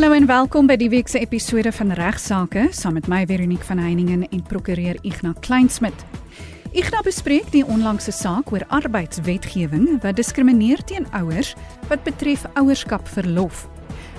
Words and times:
Hallo 0.00 0.14
en 0.16 0.24
welkom 0.24 0.64
by 0.64 0.78
die 0.80 0.86
week 0.88 1.10
se 1.12 1.20
episode 1.20 1.68
van 1.76 1.90
Regsake 1.92 2.62
saam 2.72 2.94
met 2.96 3.04
my 3.12 3.18
Veronique 3.28 3.66
van 3.68 3.76
Heiningen 3.84 4.22
en 4.32 4.40
prokureur 4.48 4.96
Ignas 5.04 5.36
Kleinsmid. 5.44 6.04
Ignas 6.72 7.04
bespreek 7.04 7.50
die 7.52 7.60
onlangse 7.68 8.14
saak 8.16 8.48
oor 8.48 8.64
arbeidswetgewing 8.72 9.98
wat 10.00 10.16
diskrimineer 10.16 10.80
teen 10.88 11.04
ouers 11.12 11.50
wat 11.90 12.00
betref 12.08 12.46
ouerskapverlof. 12.54 13.66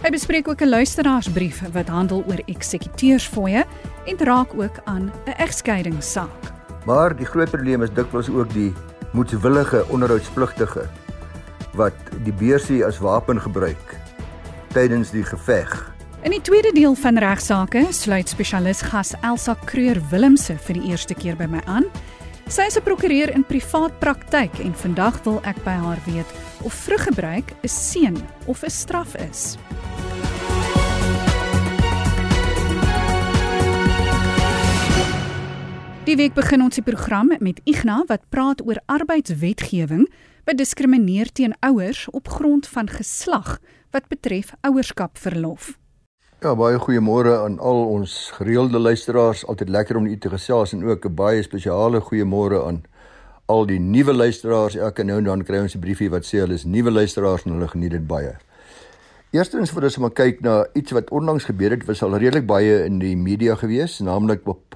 Hy 0.04 0.12
bespreek 0.14 0.52
ook 0.54 0.62
'n 0.62 0.70
luisteraarsbrief 0.70 1.64
wat 1.74 1.90
handel 1.90 2.22
oor 2.30 2.44
eksekuteursfooie 2.46 3.66
en 4.06 4.22
raak 4.22 4.54
ook 4.54 4.78
aan 4.86 5.10
'n 5.26 5.34
egskeidingssaak. 5.42 6.54
Maar 6.86 7.18
die 7.18 7.26
groot 7.26 7.50
probleem 7.50 7.82
is 7.82 7.94
dikwels 7.94 8.30
ook 8.30 8.54
die 8.54 8.74
moedswillige 9.14 9.86
onderhoudspligtige 9.90 10.86
wat 11.74 11.98
die 12.24 12.34
beursie 12.34 12.86
as 12.86 13.00
wapen 13.00 13.42
gebruik 13.42 14.01
tydens 14.72 15.12
die 15.12 15.24
geveg. 15.24 15.72
In 16.24 16.32
die 16.32 16.42
tweede 16.42 16.72
deel 16.72 16.96
van 16.96 17.18
regsaake 17.18 17.88
sluit 17.90 18.30
spesialis 18.30 18.82
gas 18.86 19.14
Elsa 19.26 19.56
Kreur 19.66 19.98
Willemse 20.12 20.56
vir 20.68 20.78
die 20.78 20.92
eerste 20.92 21.18
keer 21.18 21.36
by 21.36 21.48
my 21.50 21.62
aan. 21.66 21.88
Sy 22.48 22.68
is 22.68 22.78
'n 22.78 22.84
prokureur 22.84 23.30
in 23.34 23.44
privaat 23.44 24.00
praktyk 24.00 24.60
en 24.60 24.74
vandag 24.74 25.24
wil 25.24 25.42
ek 25.44 25.64
by 25.64 25.76
haar 25.76 26.00
weet 26.06 26.30
of 26.64 26.74
vruggebruik 26.74 27.54
'n 27.64 27.68
seën 27.68 28.18
of 28.46 28.64
'n 28.64 28.70
straf 28.70 29.16
is. 29.16 29.58
Die 36.06 36.16
week 36.16 36.34
begin 36.34 36.62
ons 36.62 36.76
die 36.76 36.84
program 36.84 37.32
met 37.40 37.62
Ignas 37.64 38.08
wat 38.08 38.30
praat 38.30 38.62
oor 38.66 38.82
arbeidswetgewing 38.86 40.08
wat 40.46 40.58
diskrimineer 40.58 41.32
teen 41.32 41.54
ouers 41.60 42.10
op 42.10 42.28
grond 42.28 42.68
van 42.68 42.90
geslag 42.90 43.60
wat 43.92 44.08
betref 44.08 44.54
ouerskapverlof. 44.62 45.78
Ja, 46.42 46.56
baie 46.58 46.80
goeiemôre 46.82 47.36
aan 47.44 47.60
al 47.60 47.84
ons 47.86 48.32
gereelde 48.34 48.80
luisteraars. 48.80 49.44
Altyd 49.46 49.70
lekker 49.70 50.00
om 50.00 50.06
u 50.10 50.18
te 50.18 50.30
gesels 50.30 50.74
en 50.74 50.84
ook 50.84 51.06
'n 51.06 51.16
baie 51.16 51.44
spesiale 51.44 52.02
goeiemôre 52.02 52.66
aan 52.66 52.84
al 53.46 53.66
die 53.66 53.80
nuwe 53.80 54.14
luisteraars. 54.14 54.76
Elke 54.76 55.04
nou 55.04 55.18
en 55.18 55.24
dan 55.24 55.44
kry 55.44 55.60
ons 55.60 55.76
'n 55.76 55.80
briefie 55.80 56.10
wat 56.10 56.26
sê 56.26 56.40
hulle 56.40 56.54
is 56.54 56.66
nuwe 56.66 56.92
luisteraars 56.92 57.46
en 57.46 57.52
hulle 57.52 57.68
geniet 57.68 57.92
dit 57.92 58.08
baie. 58.08 58.38
Eerstens 59.32 59.72
vir 59.72 59.84
ons 59.84 59.94
te 59.94 60.10
kyk 60.10 60.42
na 60.42 60.66
iets 60.74 60.92
wat 60.92 61.12
onlangs 61.12 61.44
gebeur 61.44 61.70
het, 61.70 61.86
was 61.86 62.04
al 62.04 62.18
redelik 62.18 62.46
baie 62.46 62.86
in 62.86 63.00
die 63.00 63.16
media 63.16 63.56
gewees, 63.56 64.00
naamlik 64.00 64.48
op 64.48 64.76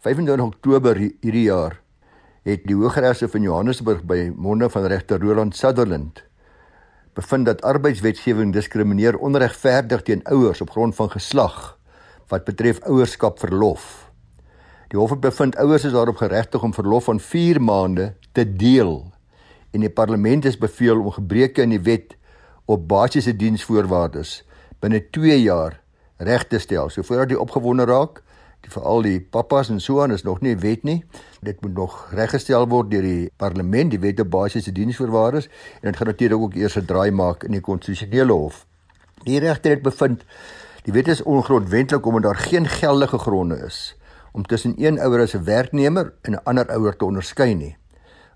25 0.00 0.46
Oktober 0.46 0.96
hierdie 0.96 1.48
jaar 1.48 1.80
het 2.44 2.66
die 2.66 2.74
Hooggeregshof 2.74 3.34
in 3.34 3.42
Johannesburg 3.42 4.02
by 4.04 4.32
monde 4.36 4.68
van 4.70 4.84
regter 4.84 5.20
Roland 5.20 5.56
Sutherland 5.56 6.24
bevind 7.14 7.46
dat 7.46 7.62
arbeidswetgewing 7.62 8.52
diskrimineer 8.52 9.16
onregverdig 9.16 10.02
teen 10.02 10.24
ouers 10.24 10.60
op 10.60 10.70
grond 10.70 10.94
van 10.94 11.10
geslag 11.10 11.78
wat 12.28 12.44
betref 12.44 12.80
ouerskapverlof. 12.82 14.10
Die 14.88 14.98
hof 14.98 15.10
het 15.10 15.20
bevind 15.20 15.56
ouers 15.56 15.84
is 15.84 15.94
daarop 15.94 16.16
geregtig 16.16 16.62
om 16.62 16.74
verlof 16.74 17.04
van 17.04 17.20
4 17.20 17.62
maande 17.62 18.14
te 18.32 18.44
deel 18.56 19.12
en 19.70 19.82
die 19.82 19.90
parlement 19.90 20.44
is 20.44 20.58
beveel 20.58 21.00
om 21.00 21.10
gebreke 21.14 21.62
in 21.62 21.74
die 21.74 21.82
wet 21.82 22.16
op 22.64 22.88
basiese 22.88 23.36
diensvoorwaardes 23.36 24.42
binne 24.80 25.00
2 25.10 25.40
jaar 25.42 25.80
reg 26.16 26.46
te 26.46 26.58
stel. 26.58 26.90
So 26.90 27.02
voordat 27.02 27.34
jy 27.34 27.38
opgewonde 27.40 27.86
raak, 27.88 28.22
veral 28.72 29.02
die 29.02 29.20
pappas 29.20 29.68
en 29.70 29.80
so 29.80 30.02
aan 30.02 30.12
is 30.12 30.22
nog 30.22 30.40
nie 30.40 30.56
wet 30.56 30.82
nie. 30.82 31.04
Dit 31.40 31.60
moet 31.62 31.74
nog 31.74 31.96
reggestel 32.12 32.68
word 32.68 32.90
deur 32.90 33.02
die 33.02 33.30
parlement, 33.36 33.90
die 33.90 34.00
wet 34.00 34.20
op 34.20 34.30
basiese 34.30 34.72
diensvoorwaardes 34.72 35.48
en 35.80 35.90
dit 35.90 35.96
gaan 35.96 36.06
natuurlik 36.06 36.40
ook 36.40 36.54
eers 36.54 36.76
'n 36.76 36.84
draai 36.84 37.10
maak 37.10 37.44
in 37.44 37.52
die 37.52 37.60
konstitusionele 37.60 38.32
hof. 38.32 38.66
Die 39.24 39.38
regter 39.38 39.70
het 39.70 39.82
bevind 39.82 40.24
die 40.84 40.92
wet 40.92 41.08
is 41.08 41.22
ongrondwettig 41.22 42.00
omdat 42.02 42.22
daar 42.22 42.36
geen 42.36 42.68
geldige 42.68 43.18
gronde 43.18 43.56
is 43.66 43.96
om 44.32 44.42
tussen 44.42 44.74
een 44.76 45.00
ouer 45.00 45.20
as 45.20 45.34
'n 45.34 45.44
werknemer 45.44 46.12
en 46.22 46.32
'n 46.32 46.44
ander 46.44 46.68
ouer 46.68 46.96
te 46.96 47.04
onderskei 47.04 47.54
nie. 47.54 47.76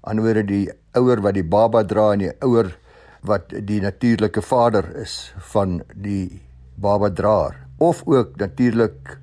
Anderswoorde 0.01 0.45
die 0.45 0.71
ouer 0.93 1.21
wat 1.21 1.35
die 1.35 1.45
baba 1.45 1.85
dra 1.85 2.13
en 2.13 2.19
die 2.19 2.33
ouer 2.39 2.79
wat 3.21 3.43
die 3.65 3.81
natuurlike 3.81 4.43
vader 4.43 4.97
is 4.97 5.35
van 5.39 5.83
die 5.95 6.43
baba 6.75 7.11
draer 7.11 7.67
of 7.79 8.03
ook 8.07 8.37
natuurlik 8.37 9.19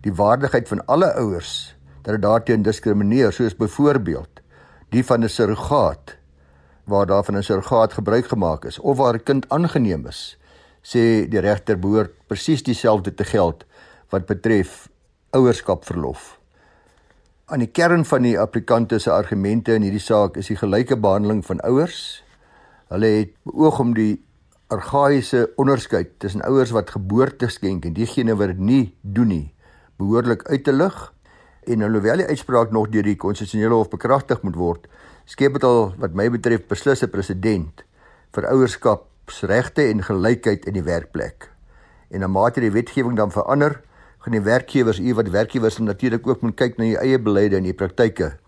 die 0.00 0.14
waardigheid 0.14 0.68
van 0.68 0.84
alle 0.86 1.12
ouers 1.14 1.76
dat 2.02 2.14
dit 2.14 2.22
daarteen 2.22 2.62
diskrimineer 2.62 3.32
soos 3.32 3.56
byvoorbeeld 3.56 4.40
die 4.88 5.04
van 5.04 5.24
'n 5.24 5.28
surrogaat 5.28 6.16
waar 6.84 7.06
daar 7.06 7.24
van 7.24 7.36
'n 7.36 7.42
surrogaat 7.42 7.92
gebruik 7.92 8.26
gemaak 8.26 8.64
is 8.64 8.78
of 8.78 8.96
waar 8.96 9.14
'n 9.14 9.22
kind 9.22 9.48
aangeneem 9.48 10.06
is 10.06 10.38
sê 10.82 11.28
die 11.28 11.40
regter 11.40 11.78
behoort 11.78 12.14
presies 12.26 12.62
dieselfde 12.62 13.14
te 13.14 13.24
geld 13.24 13.64
wat 14.08 14.26
betref 14.26 14.88
ouerskapverlof. 15.30 16.38
Aan 17.44 17.58
die 17.58 17.72
kern 17.72 18.04
van 18.04 18.22
die 18.22 18.38
applikante 18.38 18.98
se 18.98 19.10
argumente 19.10 19.74
in 19.74 19.82
hierdie 19.82 20.00
saak 20.04 20.36
is 20.36 20.46
die 20.46 20.56
gelyke 20.56 20.96
behandeling 20.96 21.44
van 21.46 21.60
ouers. 21.60 22.24
Hulle 22.88 23.06
het 23.06 23.32
beoog 23.42 23.80
om 23.80 23.94
die 23.94 24.24
argaïese 24.68 25.50
onderskeid 25.56 26.18
tussen 26.20 26.44
ouers 26.44 26.70
wat 26.70 26.90
geboorte 26.90 27.48
skenk 27.48 27.84
en 27.84 27.92
diegene 27.96 28.36
wat 28.36 28.52
dit 28.52 28.58
nie 28.58 28.84
doen 29.00 29.32
nie 29.32 29.46
behoorlik 29.98 30.46
uit 30.48 30.64
te 30.64 30.72
lig 30.72 30.96
en 31.68 31.82
alhoewel 31.82 32.22
die 32.22 32.30
uitspraak 32.30 32.70
nog 32.72 32.88
deur 32.94 33.04
die 33.04 33.18
konstitusionele 33.18 33.74
hof 33.74 33.90
bekragtig 33.92 34.42
moet 34.46 34.56
word, 34.56 34.86
skep 35.28 35.58
dit 35.58 35.66
al 35.66 35.92
wat 36.00 36.14
my 36.16 36.28
betref 36.32 36.64
beslis 36.70 37.02
'n 37.02 37.10
presedent 37.10 37.84
vir 38.32 38.48
ouerskapsregte 38.48 39.82
en 39.90 40.02
gelykheid 40.02 40.66
in 40.66 40.74
die 40.74 40.86
werkplek. 40.86 41.50
En 42.10 42.20
na 42.20 42.26
mate 42.26 42.60
die 42.60 42.72
wetgewing 42.72 43.16
dan 43.16 43.30
verander, 43.30 43.80
gaan 44.18 44.32
die 44.32 44.40
werkgewers 44.40 44.98
hier 44.98 45.14
wat 45.14 45.28
werkgewers 45.28 45.78
natuurlik 45.78 46.26
ook 46.26 46.40
moet 46.42 46.56
kyk 46.56 46.78
na 46.78 46.84
die 46.84 46.98
eie 46.98 47.18
beleide 47.18 47.56
en 47.56 47.64
die 47.64 47.74
praktyke 47.74 48.38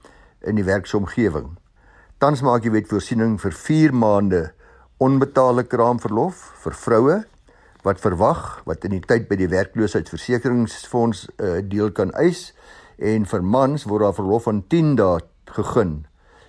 in 0.41 0.57
die 0.57 0.65
werksomgewing. 0.65 1.59
Tans 2.19 2.43
maak 2.43 2.63
die 2.63 2.73
wet 2.73 2.89
voorsiening 2.89 3.39
vir 3.41 3.53
4 3.53 3.95
maande 3.95 4.53
onbetaalde 5.01 5.65
kraamverlof 5.65 6.41
vir 6.65 6.75
vroue 6.77 7.25
wat 7.83 8.01
verwag 8.01 8.63
wat 8.69 8.85
in 8.85 8.97
die 8.97 9.05
tyd 9.05 9.29
by 9.29 9.37
die 9.41 9.49
werkloosheidsversekeringsfonds 9.49 11.27
'n 11.27 11.43
uh, 11.43 11.59
eh, 11.59 11.65
deel 11.65 11.93
kan 11.93 12.13
eis 12.13 12.53
en 12.99 13.27
vir 13.27 13.43
mans 13.43 13.85
word 13.85 14.03
daar 14.03 14.15
verlof 14.15 14.43
van 14.43 14.67
10 14.69 14.97
dae 14.97 15.21
gegee. 15.45 16.05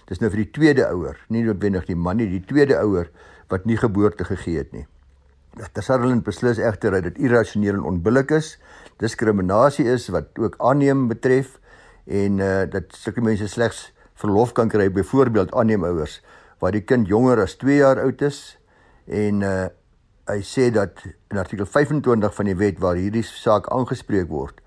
Dis 0.08 0.20
nou 0.20 0.30
vir 0.30 0.44
die 0.44 0.52
tweede 0.52 0.88
ouer, 0.92 1.18
nie 1.30 1.44
noodwendig 1.44 1.86
die 1.88 1.96
man 1.96 2.18
nie, 2.18 2.28
die 2.28 2.44
tweede 2.44 2.76
ouer 2.80 3.08
wat 3.48 3.66
nie 3.66 3.78
geboorte 3.78 4.26
gegee 4.28 4.58
het 4.58 4.72
nie. 4.74 4.86
Dat 5.56 5.72
Sutherland 5.84 6.24
beslis 6.24 6.60
egter 6.60 6.92
dat 6.92 7.04
dit 7.04 7.18
irrasioneel 7.18 7.80
en 7.80 7.84
onbillik 7.84 8.32
is, 8.32 8.58
diskriminasie 9.00 9.86
is 9.86 10.10
wat 10.12 10.38
ook 10.40 10.56
aanneem 10.60 11.08
betref 11.08 11.60
en 12.06 12.40
uh 12.40 12.64
dat 12.70 12.96
sulke 12.96 13.22
mense 13.22 13.48
slegs 13.48 13.92
verlof 14.20 14.54
kan 14.54 14.70
kry 14.70 14.90
byvoorbeeld 14.92 15.54
aanneemouers 15.54 16.22
waar 16.60 16.72
die 16.72 16.84
kind 16.86 17.08
jonger 17.08 17.42
as 17.42 17.56
2 17.62 17.76
jaar 17.80 18.02
oud 18.04 18.22
is 18.22 18.58
en 19.08 19.42
uh 19.42 19.70
hy 20.32 20.40
sê 20.48 20.70
dat 20.72 21.02
in 21.32 21.40
artikel 21.42 21.68
25 21.68 22.36
van 22.36 22.48
die 22.48 22.56
wet 22.56 22.80
waar 22.80 23.00
hierdie 23.00 23.24
saak 23.28 23.68
aangespreek 23.74 24.30
word, 24.32 24.62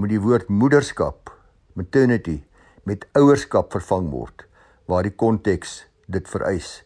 moet 0.00 0.12
die 0.14 0.20
woord 0.22 0.48
moederskap, 0.48 1.32
maternity 1.76 2.40
met 2.88 3.04
ouerskap 3.18 3.72
vervang 3.76 4.08
word 4.12 4.46
waar 4.90 5.04
die 5.06 5.14
konteks 5.14 5.82
dit 6.10 6.26
vereis. 6.28 6.82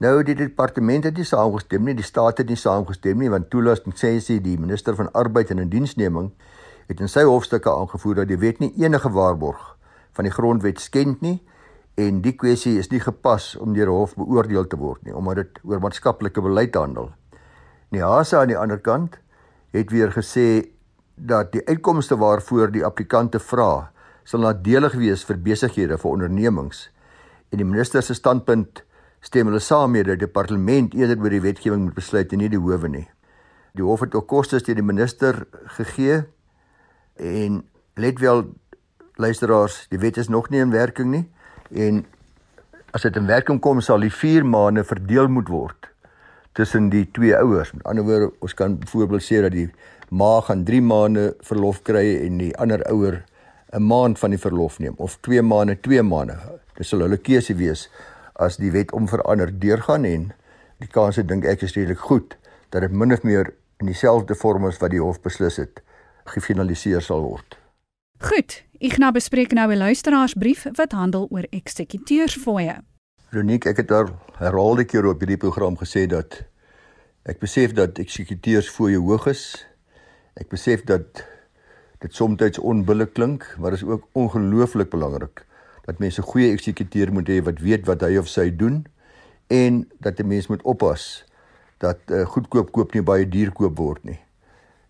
Nou 0.00 0.20
die 0.24 0.36
departement 0.36 1.04
het 1.04 1.18
nie 1.18 1.26
saamgestem 1.28 1.84
nie, 1.84 1.96
die 1.96 2.06
staat 2.06 2.40
het 2.40 2.48
nie 2.48 2.56
saamgestem 2.56 3.20
nie 3.20 3.32
want 3.32 3.50
toelassing 3.52 3.96
sê 3.96 4.14
sy 4.22 4.38
die 4.44 4.56
minister 4.60 4.96
van 4.96 5.10
arbeid 5.16 5.52
en 5.52 5.60
indiensneming 5.64 6.30
het 6.88 7.00
in 7.00 7.10
sy 7.10 7.26
hofstukke 7.28 7.68
aangevoer 7.72 8.22
dat 8.22 8.30
die 8.30 8.40
wet 8.40 8.62
nie 8.64 8.72
enige 8.80 9.12
waarborg 9.12 9.60
van 10.16 10.28
die 10.28 10.34
grondwet 10.34 10.80
skend 10.80 11.20
nie 11.24 11.38
en 12.00 12.22
die 12.24 12.32
kwessie 12.32 12.78
is 12.80 12.88
nie 12.92 13.02
gepas 13.02 13.54
om 13.60 13.76
deur 13.76 13.92
hof 13.92 14.16
beoordeel 14.16 14.68
te 14.68 14.80
word 14.80 15.04
nie 15.04 15.16
omdat 15.16 15.42
dit 15.42 15.64
oor 15.68 15.84
maatskaplike 15.84 16.44
beleid 16.44 16.76
handel. 16.80 17.12
Niasa 17.90 18.40
aan 18.40 18.52
die 18.52 18.58
ander 18.58 18.78
kant 18.78 19.16
het 19.74 19.90
weer 19.90 20.12
gesê 20.14 20.70
dat 21.14 21.50
die 21.52 21.62
uitkomste 21.66 22.16
waarvoor 22.16 22.70
die 22.70 22.84
applikante 22.86 23.40
vra 23.42 23.90
sal 24.24 24.44
nadelig 24.44 24.94
wees 24.94 25.24
vir 25.26 25.40
besighede 25.42 25.98
vir 25.98 26.10
ondernemings 26.10 26.84
en 27.50 27.58
die 27.58 27.66
minister 27.66 28.04
se 28.06 28.14
standpunt 28.14 28.84
stem 29.26 29.50
hulle 29.50 29.60
saam 29.60 29.96
met 29.96 30.06
dat 30.06 30.22
die 30.22 30.30
parlement 30.30 30.94
eerder 30.94 31.18
oor 31.18 31.34
die 31.34 31.42
wetgewing 31.42 31.82
moet 31.88 31.98
besluit 31.98 32.30
en 32.32 32.40
nie 32.40 32.48
die 32.52 32.62
howe 32.62 32.88
nie. 32.88 33.08
Die 33.74 33.84
hof 33.84 34.06
het 34.06 34.14
ook 34.14 34.28
kostes 34.30 34.64
teen 34.64 34.78
die 34.78 34.86
minister 34.86 35.42
gegee 35.76 36.22
en 37.18 37.60
let 37.98 38.22
wel 38.22 38.46
luisteraars, 39.20 39.88
die 39.90 39.98
wet 39.98 40.16
is 40.16 40.30
nog 40.30 40.48
nie 40.50 40.62
in 40.62 40.70
werking 40.70 41.10
nie 41.10 41.26
en 41.74 42.04
as 42.94 43.02
dit 43.02 43.18
in 43.18 43.26
werking 43.26 43.58
kom 43.60 43.82
sal 43.82 43.98
die 43.98 44.14
4 44.14 44.46
maande 44.46 44.86
verdeel 44.86 45.28
moet 45.28 45.50
word 45.50 45.90
tussen 46.52 46.88
die 46.90 47.10
twee 47.10 47.36
ouers. 47.36 47.72
Met 47.72 47.84
ander 47.84 48.04
woorde, 48.04 48.32
ons 48.40 48.54
kan 48.54 48.78
byvoorbeeld 48.78 49.22
sê 49.22 49.40
dat 49.44 49.52
die 49.52 49.68
ma 50.10 50.40
gaan 50.40 50.64
3 50.64 50.82
maande 50.82 51.34
verlof 51.46 51.82
kry 51.86 52.04
en 52.24 52.38
die 52.38 52.56
ander 52.58 52.82
ouer 52.90 53.24
'n 53.72 53.82
maand 53.82 54.18
van 54.18 54.30
die 54.30 54.38
verlof 54.38 54.78
neem 54.78 54.94
of 54.96 55.18
2 55.20 55.42
maande, 55.42 55.80
2 55.80 56.02
maande. 56.02 56.36
Dit 56.76 56.86
sal 56.86 57.00
hulle 57.00 57.16
keuse 57.16 57.54
wees 57.54 57.88
as 58.34 58.56
die 58.56 58.72
wet 58.72 58.92
omverander 58.92 59.58
deurgaan 59.58 60.04
en 60.04 60.32
die 60.78 60.88
kans 60.88 61.18
ek 61.18 61.28
dink 61.28 61.44
ek 61.44 61.62
is 61.62 61.76
redelik 61.76 61.98
goed 61.98 62.36
dat 62.70 62.80
dit 62.80 62.92
min 62.92 63.12
of 63.12 63.22
meer 63.22 63.54
in 63.80 63.86
dieselfde 63.86 64.34
vorm 64.34 64.64
as 64.64 64.78
wat 64.78 64.90
die 64.90 65.00
hof 65.00 65.20
beslis 65.20 65.56
het 65.56 65.82
gefinaliseer 66.24 67.02
sal 67.02 67.22
word. 67.22 67.58
Goed, 68.20 68.62
ek 68.80 68.98
nou 68.98 69.12
bespreek 69.12 69.52
nou 69.52 69.70
'n 69.72 69.78
luisteraarsbrief 69.78 70.66
wat 70.76 70.92
handel 70.92 71.26
oor 71.30 71.46
eksekuteursfooie. 71.50 72.82
Roniek, 73.30 73.62
ek 73.70 73.84
het 73.84 73.92
al 73.94 74.08
herhaalde 74.40 74.82
keer 74.90 75.06
op 75.06 75.20
hierdie 75.22 75.38
program 75.38 75.76
gesê 75.78 76.00
dat 76.10 76.40
ek 77.30 77.38
besef 77.38 77.70
dat 77.78 78.00
eksekuteursfooie 78.02 78.98
hoog 78.98 79.28
is. 79.30 79.44
Ek 80.34 80.48
besef 80.50 80.82
dat 80.88 81.20
dit 82.02 82.16
soms 82.16 82.58
onbillik 82.58 83.12
klink, 83.14 83.46
maar 83.62 83.76
is 83.76 83.84
ook 83.86 84.08
ongelooflik 84.18 84.90
belangrik 84.90 85.44
dat 85.86 86.02
mense 86.02 86.18
'n 86.18 86.26
goeie 86.26 86.50
eksekuteur 86.50 87.12
moet 87.12 87.28
hê 87.28 87.38
wat 87.42 87.62
weet 87.62 87.86
wat 87.86 88.02
hy 88.02 88.18
of 88.18 88.26
sy 88.26 88.50
doen 88.50 88.86
en 89.46 89.86
dat 90.00 90.18
'n 90.18 90.26
mens 90.26 90.48
moet 90.48 90.62
oppas 90.62 91.24
dat 91.78 91.98
uh, 92.10 92.26
goedkoop 92.26 92.72
koop 92.72 92.94
nie 92.94 93.02
baie 93.02 93.28
duur 93.28 93.52
koop 93.52 93.78
word 93.78 94.04
nie. 94.04 94.18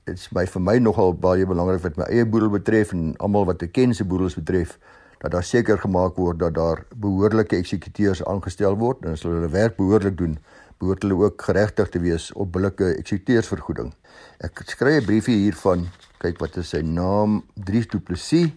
Dit 0.05 0.17
is 0.17 0.29
by 0.33 0.47
vir 0.47 0.63
my 0.63 0.79
nogal 0.79 1.13
baie 1.13 1.47
belangrik 1.47 1.83
wat 1.83 1.97
my 1.97 2.09
eie 2.09 2.25
boedel 2.25 2.51
betref 2.51 2.93
en 2.93 3.15
almal 3.19 3.45
wat 3.45 3.63
ek 3.63 3.73
ken 3.73 3.95
se 3.95 4.05
boedels 4.05 4.35
betref 4.35 4.79
dat 5.21 5.35
daar 5.35 5.45
seker 5.45 5.79
gemaak 5.79 6.17
word 6.17 6.39
dat 6.41 6.55
daar 6.57 6.85
behoorlike 6.97 7.57
eksekuteurs 7.57 8.25
aangestel 8.25 8.77
word 8.81 9.05
en 9.05 9.13
as 9.13 9.25
hulle 9.27 9.37
hulle 9.41 9.53
werk 9.53 9.77
behoorlik 9.77 10.17
doen, 10.17 10.39
behoort 10.81 11.05
hulle 11.05 11.19
ook 11.27 11.43
geregtig 11.45 11.91
te 11.93 12.01
wees 12.01 12.31
op 12.33 12.53
billike 12.53 12.95
eksekuteursvergoeding. 13.03 13.93
Ek 14.41 14.63
skryf 14.65 15.03
'n 15.03 15.07
briefie 15.07 15.37
hiervan, 15.37 15.89
kyk 16.19 16.41
wat 16.41 16.57
is 16.57 16.73
sy 16.73 16.81
naam, 16.81 17.43
Dries 17.55 17.87
Du 17.87 18.01
Plessis. 18.01 18.49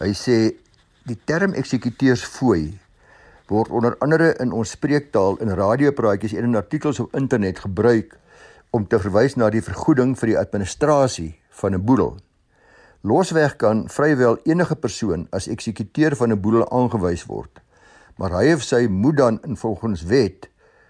Hy 0.00 0.12
sê 0.12 0.56
die 1.06 1.18
term 1.24 1.54
eksekuteursfooi 1.54 2.78
word 3.48 3.70
onder 3.70 3.96
andere 4.00 4.34
in 4.40 4.52
ons 4.52 4.70
spreektaal 4.70 5.36
in 5.40 5.48
radiopraatjies 5.48 6.32
en 6.32 6.44
in 6.44 6.56
artikels 6.56 7.00
op 7.00 7.14
internet 7.14 7.58
gebruik 7.58 8.18
om 8.70 8.86
te 8.86 8.98
verwys 8.98 9.36
na 9.36 9.50
die 9.50 9.62
vergoeding 9.62 10.16
vir 10.18 10.26
die 10.26 10.38
administrasie 10.38 11.34
van 11.60 11.74
'n 11.74 11.84
boedel. 11.84 12.16
Losweg 13.04 13.58
kan 13.60 13.82
vrywel 13.92 14.38
enige 14.48 14.74
persoon 14.80 15.26
as 15.36 15.44
eksekuteur 15.52 16.14
van 16.16 16.32
'n 16.32 16.40
boedel 16.40 16.64
aangewys 16.70 17.26
word, 17.28 17.60
maar 18.16 18.32
hy 18.32 18.52
of 18.54 18.62
sy 18.62 18.86
moet 18.88 19.16
dan 19.16 19.38
in 19.44 19.56
volgens 19.56 20.02
wet 20.02 20.48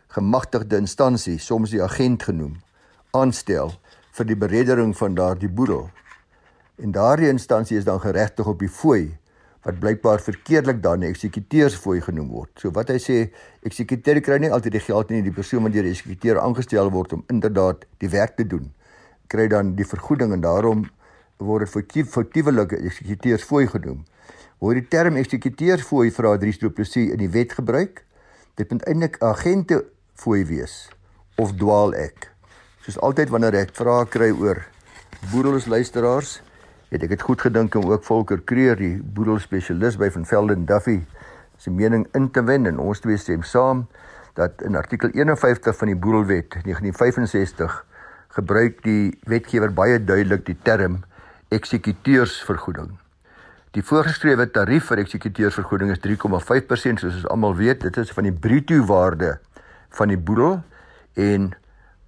gemagtigde 0.09 0.77
instansie, 0.77 1.39
soms 1.39 1.71
die 1.71 1.83
agent 1.83 2.23
genoem, 2.23 2.63
aanstel 3.11 3.73
vir 4.13 4.27
die 4.27 4.37
bereddering 4.37 4.97
van 4.97 5.15
daardie 5.15 5.49
boedel. 5.49 5.91
En 6.79 6.93
daardie 6.93 7.29
instansie 7.29 7.79
is 7.79 7.85
dan 7.85 8.01
geregtig 8.01 8.47
op 8.47 8.59
die 8.59 8.71
fooi 8.71 9.19
wat 9.63 9.81
blykbaar 9.81 10.21
verkeerdelik 10.21 10.83
dan 10.83 10.99
'n 11.01 11.11
eksekuteursfooi 11.11 12.01
genoem 12.01 12.29
word. 12.29 12.51
So 12.61 12.71
wat 12.71 12.89
hy 12.89 12.99
sê, 12.99 13.35
eksekuteur 13.63 14.21
kry 14.21 14.39
nie 14.39 14.53
altyd 14.53 14.73
die 14.73 14.87
geld 14.87 15.11
nie, 15.11 15.23
die 15.23 15.33
persoon 15.33 15.63
wat 15.63 15.73
deur 15.73 15.83
die 15.83 15.91
eksekuteur 15.91 16.39
aangestel 16.39 16.91
word 16.91 17.13
om 17.13 17.25
inderdaad 17.29 17.85
die 17.99 18.09
werk 18.09 18.37
te 18.37 18.47
doen, 18.47 18.73
kry 19.27 19.49
dan 19.49 19.75
die 19.75 19.87
vergoeding 19.87 20.33
en 20.33 20.41
daarom 20.41 20.91
word 21.39 21.67
dit 21.95 22.09
foutiewelik 22.09 22.73
eksekuteursfooi 22.79 23.67
genoem. 23.73 24.05
Word 24.63 24.81
die 24.81 24.89
term 24.89 25.17
eksekuteursfooi 25.17 26.11
vir 26.15 26.31
adriestoplisie 26.31 27.11
in 27.13 27.19
die 27.19 27.31
wet 27.31 27.53
gebruik? 27.53 28.05
Dit 28.57 28.71
moet 28.71 28.87
eintlik 28.87 29.19
agente 29.23 29.85
fooi 30.15 30.45
wees 30.47 30.89
of 31.37 31.53
dwaal 31.59 31.95
ek. 31.99 32.31
Soos 32.85 33.01
altyd 33.03 33.33
wanneer 33.35 33.65
ek 33.65 33.75
vrae 33.75 34.07
kry 34.07 34.31
oor 34.31 34.63
boedels 35.33 35.67
luisteraars, 35.67 36.39
het 36.93 37.03
ek 37.03 37.25
goed 37.27 37.43
gedink 37.43 37.75
om 37.75 37.91
ook 37.91 38.05
Volker 38.07 38.43
Kreer, 38.47 38.79
die 38.79 39.01
boedelspesialis 39.03 39.99
by 39.99 40.11
Van 40.15 40.27
Velden 40.29 40.67
Duffy, 40.69 41.01
se 41.59 41.71
mening 41.71 42.07
in 42.15 42.31
te 42.31 42.43
wen 42.45 42.67
en 42.67 42.79
ons 42.83 43.01
twee 43.01 43.19
stem 43.19 43.43
saam 43.43 43.87
dat 44.35 44.63
in 44.67 44.77
artikel 44.77 45.11
51 45.15 45.77
van 45.79 45.91
die 45.91 45.97
Boedelwet 45.97 46.59
1965 46.67 47.77
gebruik 48.37 48.83
die 48.83 49.15
wetgewer 49.31 49.73
baie 49.73 50.01
duidelik 50.03 50.45
die 50.47 50.57
term 50.67 51.03
eksekuteursvergoeding. 51.49 52.95
Die 53.75 53.83
voorgeskrewe 53.83 54.47
tarief 54.51 54.87
vir 54.91 55.03
eksekuteursvergoeding 55.03 55.91
is 55.91 56.01
3,5% 56.05 57.03
soos 57.03 57.19
ons 57.19 57.27
almal 57.27 57.57
weet, 57.59 57.83
dit 57.83 57.97
is 57.97 58.13
van 58.15 58.29
die 58.29 58.33
bruto 58.33 58.79
waarde 58.87 59.39
van 59.99 60.09
die 60.09 60.19
boedel 60.19 60.61
en 61.19 61.53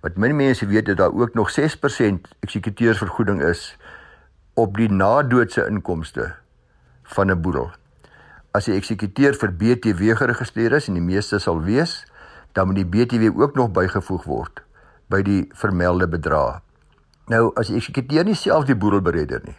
wat 0.07 0.17
min 0.17 0.37
mense 0.39 0.67
weet 0.67 0.87
dat 0.87 1.01
daar 1.03 1.15
ook 1.15 1.35
nog 1.35 1.51
6% 1.51 2.29
eksekuteursvergoeding 2.47 3.43
is 3.43 3.73
op 4.55 4.77
die 4.79 4.89
nadoodse 4.89 5.67
inkomste 5.67 6.35
van 7.03 7.31
'n 7.31 7.41
boedel. 7.41 7.71
As 8.51 8.65
die 8.65 8.75
eksekuteur 8.75 9.35
vir 9.35 9.53
BTW 9.53 10.15
geregistreer 10.17 10.73
is 10.73 10.89
en 10.89 10.95
die 10.95 11.03
meeste 11.03 11.39
sal 11.39 11.63
wees, 11.63 12.07
dan 12.53 12.67
moet 12.67 12.77
die 12.77 12.87
BTW 12.87 13.41
ook 13.41 13.55
nog 13.55 13.71
bygevoeg 13.71 14.25
word 14.25 14.63
by 15.09 15.23
die 15.23 15.49
vermelde 15.53 16.09
bedrag. 16.09 16.66
Nou 17.27 17.51
as 17.59 17.67
die 17.67 17.79
eksekuteur 17.81 18.27
nie 18.27 18.37
self 18.39 18.69
die 18.69 18.77
boedel 18.79 19.01
beredder 19.03 19.41
nie. 19.43 19.57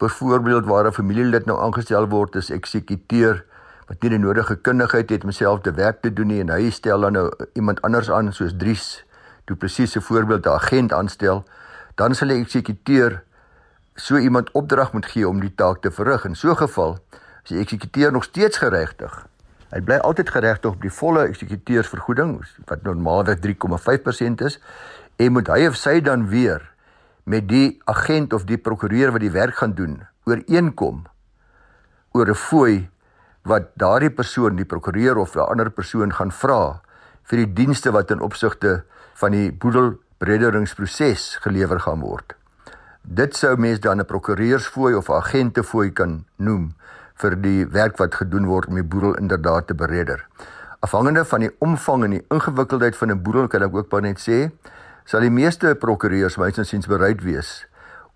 Byvoorbeeld 0.00 0.64
waar 0.64 0.86
'n 0.86 0.92
familielid 0.92 1.46
nou 1.46 1.58
aangestel 1.60 2.08
word 2.08 2.36
as 2.36 2.50
eksekuteur 2.50 3.44
wat 3.88 4.02
nie 4.02 4.10
die 4.10 4.18
nodige 4.18 4.56
kundigheid 4.56 5.10
het 5.10 5.24
om 5.24 5.30
self 5.30 5.60
te 5.60 5.72
werk 5.72 6.00
te 6.02 6.12
doen 6.12 6.26
nie 6.26 6.40
en 6.40 6.48
hy 6.48 6.70
stel 6.70 7.00
dan 7.00 7.12
nou 7.12 7.30
iemand 7.52 7.82
anders 7.82 8.10
aan 8.10 8.32
soos 8.32 8.54
Dries, 8.56 9.04
toe 9.44 9.56
presies 9.56 9.96
'n 9.96 10.00
voorbeeld 10.00 10.46
'n 10.46 10.48
agent 10.48 10.92
aanstel, 10.92 11.44
dan 11.94 12.14
sal 12.14 12.28
die 12.28 12.40
eksekuteur 12.40 13.22
so 13.94 14.16
iemand 14.16 14.50
opdrag 14.52 14.92
moet 14.92 15.06
gee 15.06 15.28
om 15.28 15.40
die 15.40 15.54
taak 15.54 15.82
te 15.82 15.90
verrig. 15.90 16.24
In 16.24 16.34
so 16.34 16.50
'n 16.50 16.56
geval 16.56 16.98
is 17.42 17.48
die 17.48 17.58
eksekuteur 17.58 18.12
nog 18.12 18.24
steeds 18.24 18.56
geregtig. 18.56 19.26
Hy 19.70 19.80
bly 19.80 19.96
altyd 19.96 20.30
geregtig 20.30 20.70
op 20.70 20.80
die 20.80 20.92
volle 20.92 21.26
eksekuteursvergoeding 21.26 22.46
wat 22.64 22.82
normaalweg 22.82 23.38
3,5% 23.38 24.40
is 24.40 24.60
en 25.16 25.32
moet 25.32 25.46
hy 25.46 25.66
of 25.66 25.74
sy 25.74 26.00
dan 26.00 26.28
weer 26.28 26.75
met 27.26 27.48
die 27.50 27.80
agent 27.90 28.32
of 28.32 28.44
die 28.46 28.58
prokureur 28.58 29.10
wat 29.10 29.24
die 29.24 29.34
werk 29.34 29.58
gaan 29.58 29.74
doen 29.74 29.98
ooreenkom 30.30 31.04
oor 32.14 32.28
'n 32.30 32.34
fooi 32.34 32.88
wat 33.42 33.70
daardie 33.74 34.10
persoon 34.10 34.56
die 34.56 34.64
prokureur 34.64 35.18
of 35.18 35.34
'n 35.34 35.50
ander 35.50 35.70
persoon 35.70 36.12
gaan 36.12 36.30
vra 36.30 36.80
vir 37.24 37.38
die 37.38 37.52
dienste 37.52 37.90
wat 37.90 38.10
in 38.10 38.20
opsigte 38.20 38.84
van 39.14 39.32
die 39.32 39.50
boedelbredderingsproses 39.52 41.38
gelewer 41.42 41.80
gaan 41.80 42.00
word. 42.00 42.34
Dit 43.02 43.36
sou 43.36 43.56
mens 43.56 43.80
dan 43.80 44.00
'n 44.00 44.06
prokureursfooi 44.06 44.94
of 44.94 45.10
agentefooi 45.10 45.90
kan 45.90 46.24
noem 46.36 46.74
vir 47.14 47.36
die 47.42 47.66
werk 47.66 47.98
wat 47.98 48.14
gedoen 48.14 48.46
word 48.46 48.68
om 48.68 48.74
die 48.74 48.84
boedel 48.84 49.14
inderdaad 49.14 49.66
te 49.66 49.74
beredder. 49.74 50.26
Afhangende 50.80 51.24
van 51.24 51.40
die 51.40 51.54
omvang 51.58 52.04
en 52.04 52.10
die 52.10 52.24
ingewikkeldheid 52.30 52.96
van 52.96 53.10
'n 53.10 53.22
boedel 53.22 53.48
kan 53.48 53.62
ek 53.62 53.74
ook 53.74 53.90
maar 53.90 54.02
net 54.02 54.18
sê, 54.18 54.50
sal 55.06 55.22
die 55.22 55.30
meeste 55.30 55.74
prokureurs 55.78 56.36
mynsins 56.36 56.88
bereid 56.90 57.22
wees 57.24 57.64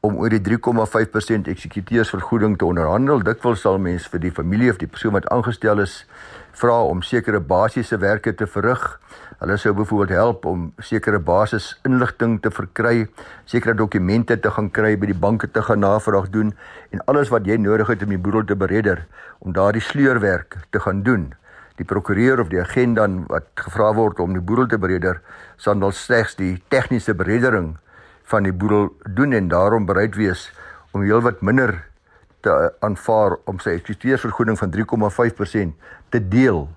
om 0.00 0.16
oor 0.16 0.32
die 0.32 0.40
3,5% 0.40 1.50
eksekuteursvergoeding 1.52 2.56
te 2.58 2.64
onderhandel. 2.64 3.20
Dikwels 3.22 3.62
sal 3.66 3.78
mens 3.78 4.06
vir 4.08 4.22
die 4.22 4.32
familie 4.32 4.70
of 4.72 4.80
die 4.80 4.88
persoon 4.88 5.12
wat 5.14 5.28
aangestel 5.30 5.82
is 5.84 6.04
vra 6.56 6.80
om 6.88 7.02
sekere 7.04 7.40
basiese 7.40 8.00
werke 8.00 8.32
te 8.34 8.48
verrig 8.48 8.86
Hulle 9.40 9.54
sou 9.56 9.70
byvoorbeeld 9.72 10.10
help 10.12 10.44
om 10.44 10.66
sekere 10.84 11.18
basis 11.24 11.70
inligting 11.88 12.34
te 12.44 12.50
verkry, 12.52 13.06
sekere 13.48 13.72
dokumente 13.72 14.36
te 14.36 14.50
gaan 14.52 14.68
kry 14.68 14.90
by 15.00 15.08
die 15.08 15.16
banke 15.16 15.48
te 15.48 15.62
gaan 15.64 15.80
navraag 15.80 16.28
doen 16.34 16.50
en 16.92 17.00
alles 17.08 17.32
wat 17.32 17.48
jy 17.48 17.56
nodig 17.56 17.88
het 17.88 18.04
om 18.04 18.12
die 18.12 18.20
boedel 18.20 18.44
te 18.44 18.56
beredder 18.60 19.06
om 19.40 19.56
daardie 19.56 19.80
sleurwerk 19.80 20.58
te 20.76 20.84
gaan 20.84 21.00
doen. 21.08 21.30
Die 21.80 21.88
prokureur 21.88 22.42
of 22.42 22.50
die 22.52 22.60
agent 22.60 22.98
dan 23.00 23.22
wat 23.30 23.48
gevra 23.56 23.94
word 23.96 24.20
om 24.20 24.34
die 24.36 24.44
boedel 24.44 24.68
te 24.68 24.78
beredder, 24.78 25.22
sal 25.56 25.80
dan 25.80 25.94
slegs 25.96 26.36
die 26.36 26.58
tegniese 26.68 27.14
bereddering 27.16 27.78
van 28.30 28.44
die 28.44 28.52
boedel 28.52 28.90
doen 29.16 29.32
en 29.32 29.48
daarom 29.48 29.88
bereid 29.88 30.18
wees 30.20 30.50
om 30.92 31.06
heelwat 31.06 31.40
minder 31.40 31.78
te 32.44 32.52
aanvaar 32.84 33.38
om 33.48 33.58
sy 33.60 33.78
eksekuteursvergoeding 33.78 34.58
van 34.60 34.72
3,5% 34.76 35.96
te 36.12 36.20
deel 36.20 36.68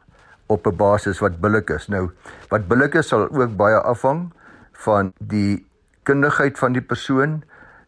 op 0.48 0.68
'n 0.68 0.76
basis 0.76 1.20
wat 1.20 1.40
billik 1.42 1.70
is. 1.70 1.88
Nou, 1.88 2.12
wat 2.50 2.68
billik 2.68 2.96
is 2.96 3.08
sal 3.08 3.30
ook 3.30 3.56
baie 3.56 3.80
afhang 3.80 4.32
van 4.72 5.14
die 5.20 5.66
kundigheid 6.04 6.58
van 6.60 6.74
die 6.74 6.82
persoon 6.82 7.44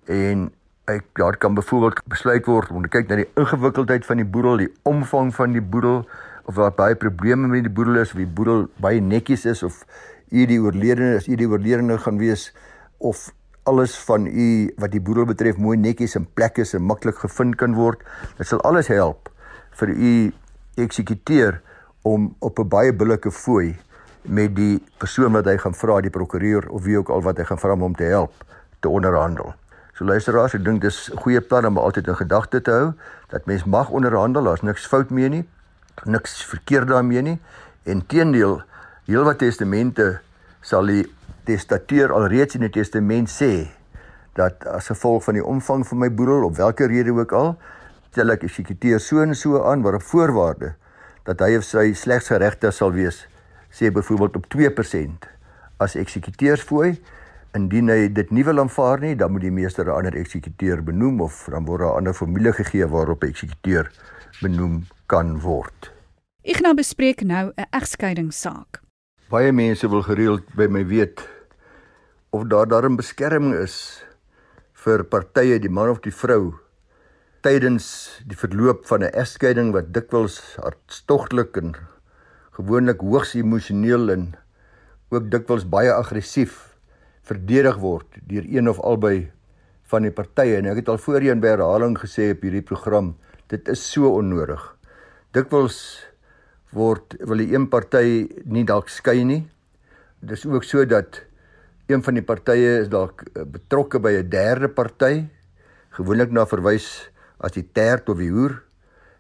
en 0.06 0.52
ek 0.86 1.04
daar 1.14 1.38
kan 1.38 1.54
byvoorbeeld 1.54 2.02
besluit 2.06 2.46
word 2.46 2.70
om 2.70 2.82
te 2.82 2.90
kyk 2.90 3.08
na 3.08 3.16
die 3.16 3.30
ingewikkeldheid 3.36 4.06
van 4.06 4.18
die 4.18 4.26
boedel, 4.26 4.58
die 4.58 4.74
omvang 4.84 5.34
van 5.36 5.52
die 5.52 5.62
boedel 5.62 6.06
of 6.46 6.56
daar 6.56 6.74
baie 6.76 6.96
probleme 6.96 7.48
met 7.48 7.66
die 7.66 7.74
boedel 7.74 8.02
is, 8.02 8.12
of 8.14 8.22
die 8.22 8.30
boedel 8.30 8.68
baie 8.82 9.02
netjies 9.02 9.46
is 9.50 9.64
of 9.64 9.82
u 10.30 10.46
die 10.46 10.60
oorledene 10.62 11.16
is, 11.20 11.28
u 11.28 11.36
die 11.36 11.48
oorledene 11.50 11.98
gaan 12.02 12.18
wees 12.22 12.52
of 12.98 13.32
alles 13.66 13.96
van 14.06 14.28
u 14.30 14.48
wat 14.78 14.94
die 14.94 15.02
boedel 15.02 15.26
betref 15.26 15.58
mooi 15.58 15.78
netjies 15.78 16.16
in 16.20 16.28
plek 16.38 16.60
is 16.62 16.76
en 16.78 16.86
maklik 16.86 17.18
gevind 17.24 17.58
kan 17.58 17.74
word. 17.74 18.04
Dit 18.38 18.48
sal 18.48 18.62
alles 18.62 18.92
help 18.94 19.32
vir 19.80 19.90
u 19.90 20.14
eksekuteur 20.82 21.62
om 22.06 22.36
op 22.40 22.60
'n 22.60 22.70
baie 22.70 22.94
billike 22.94 23.32
fooi 23.32 23.76
met 24.22 24.56
die 24.56 24.82
persoon 24.98 25.32
wat 25.34 25.46
hy 25.46 25.58
gaan 25.58 25.74
vra, 25.74 26.02
die 26.02 26.10
prokureur 26.10 26.70
of 26.70 26.84
wie 26.84 26.98
ook 26.98 27.10
al 27.10 27.22
wat 27.22 27.38
hy 27.38 27.44
gaan 27.44 27.58
vra 27.58 27.74
om 27.74 27.82
hom 27.82 27.96
te 27.96 28.04
help 28.04 28.34
te 28.80 28.90
onderhandel. 28.90 29.54
So 29.94 30.06
luisteraars, 30.06 30.54
ek 30.54 30.64
dink 30.66 30.82
dis 30.82 31.12
goeie 31.16 31.42
plan 31.42 31.66
om 31.66 31.78
altyd 31.78 32.08
in 32.08 32.16
gedagte 32.16 32.62
te 32.62 32.72
hou 32.72 32.94
dat 33.32 33.46
mens 33.46 33.64
mag 33.64 33.90
onderhandel, 33.90 34.44
daar's 34.44 34.62
niks 34.62 34.88
fout 34.88 35.10
mee 35.10 35.30
nie, 35.30 35.46
niks 36.04 36.44
verkeerd 36.44 36.88
daarmee 36.88 37.22
nie. 37.22 37.40
Inteendeel, 37.84 38.62
heelwat 39.06 39.40
testamente 39.40 40.20
sal 40.62 40.86
die 40.90 41.06
testateur 41.46 42.14
alreeds 42.14 42.58
in 42.58 42.66
die 42.66 42.74
testament 42.74 43.30
sê 43.30 43.68
dat 44.36 44.66
as 44.68 44.90
gevolg 44.92 45.24
van 45.28 45.38
die 45.38 45.46
omvang 45.46 45.86
van 45.88 46.02
my 46.02 46.10
boedel 46.12 46.48
op 46.48 46.58
watter 46.58 46.90
rede 46.92 47.14
ook 47.16 47.32
al 47.38 47.54
stel 48.10 48.34
ek 48.34 48.48
eksekuteur 48.48 49.00
so 49.04 49.22
en 49.22 49.36
so 49.38 49.62
aan 49.64 49.84
waarop 49.86 50.04
voorwaarde 50.10 50.74
dat 51.28 51.42
hy 51.44 51.56
of 51.60 51.68
sy 51.68 51.92
slegs 51.98 52.32
geregtig 52.32 52.74
sal 52.76 52.94
wees 52.96 53.22
sê 53.76 53.92
byvoorbeeld 53.94 54.40
op 54.42 54.50
2% 54.56 55.30
as 55.84 55.96
eksekuteursfooi 56.00 56.96
indien 57.56 57.92
hy 57.92 58.10
dit 58.12 58.34
nie 58.36 58.44
wil 58.48 58.64
aanvaar 58.64 59.04
nie 59.04 59.16
dan 59.20 59.32
moet 59.32 59.46
die 59.48 59.54
meester 59.54 59.86
'n 59.86 59.98
ander 60.00 60.16
eksekuteur 60.16 60.84
benoem 60.84 61.22
of 61.22 61.48
dan 61.52 61.66
word 61.66 61.82
'n 61.82 61.98
ander 62.02 62.14
formule 62.14 62.54
gegee 62.54 62.88
waarop 62.88 63.24
'n 63.24 63.30
eksekuteur 63.30 63.92
benoem 64.42 64.84
kan 65.08 65.40
word. 65.42 65.92
Ek 66.46 66.62
nou 66.62 66.74
bespreek 66.74 67.22
nou 67.22 67.54
'n 67.58 67.66
egskeidingssaak. 67.72 68.82
Baie 69.30 69.52
mense 69.52 69.88
wil 69.90 70.02
gereeld 70.02 70.44
by 70.56 70.68
my 70.68 70.86
weet 70.86 71.28
of 72.30 72.44
daar 72.48 72.68
darm 72.68 72.96
beskerming 72.96 73.56
is 73.56 74.04
vir 74.74 75.04
partye, 75.04 75.60
die 75.60 75.70
man 75.70 75.90
of 75.90 76.02
die 76.02 76.12
vrou 76.14 76.54
tydens 77.46 78.22
die 78.26 78.38
verloop 78.38 78.86
van 78.90 79.04
'n 79.04 79.14
egskeiding 79.14 79.72
wat 79.74 79.94
dikwels 79.94 80.58
hartstogtelik 80.58 81.58
en 81.58 81.76
gewoonlik 82.58 83.00
hoogs 83.00 83.36
emosioneel 83.36 84.10
en 84.10 84.36
ook 85.10 85.30
dikwels 85.32 85.66
baie 85.70 85.94
aggressief 85.94 86.78
verdedig 87.22 87.78
word 87.78 88.08
deur 88.28 88.46
een 88.50 88.70
of 88.70 88.80
albei 88.80 89.32
van 89.84 90.02
die 90.02 90.12
partye 90.12 90.58
en 90.58 90.66
ek 90.66 90.76
het 90.76 90.90
al 90.90 90.98
voorheen 90.98 91.40
by 91.40 91.48
herhaling 91.48 91.98
gesê 91.98 92.32
op 92.32 92.42
hierdie 92.42 92.66
program 92.66 93.16
dit 93.48 93.68
is 93.70 93.92
so 93.92 94.10
onnodig 94.10 94.75
dikwels 95.36 95.78
word 96.76 97.18
wil 97.28 97.42
die 97.44 97.52
een 97.52 97.68
party 97.72 98.28
nie 98.48 98.64
dalk 98.68 98.88
skei 98.92 99.24
nie. 99.28 99.44
Dit 100.24 100.38
is 100.38 100.46
ook 100.48 100.64
so 100.64 100.86
dat 100.88 101.22
een 101.92 102.04
van 102.04 102.16
die 102.18 102.24
partye 102.26 102.80
is 102.82 102.90
dalk 102.92 103.26
eh, 103.28 103.44
betrokke 103.44 104.00
by 104.00 104.16
'n 104.22 104.30
derde 104.30 104.70
party, 104.70 105.28
gewoonlik 105.98 106.32
na 106.32 106.46
verwys 106.46 107.10
as 107.40 107.52
die 107.52 107.68
terd 107.74 108.10
of 108.10 108.18
die 108.18 108.32
hoer. 108.32 108.64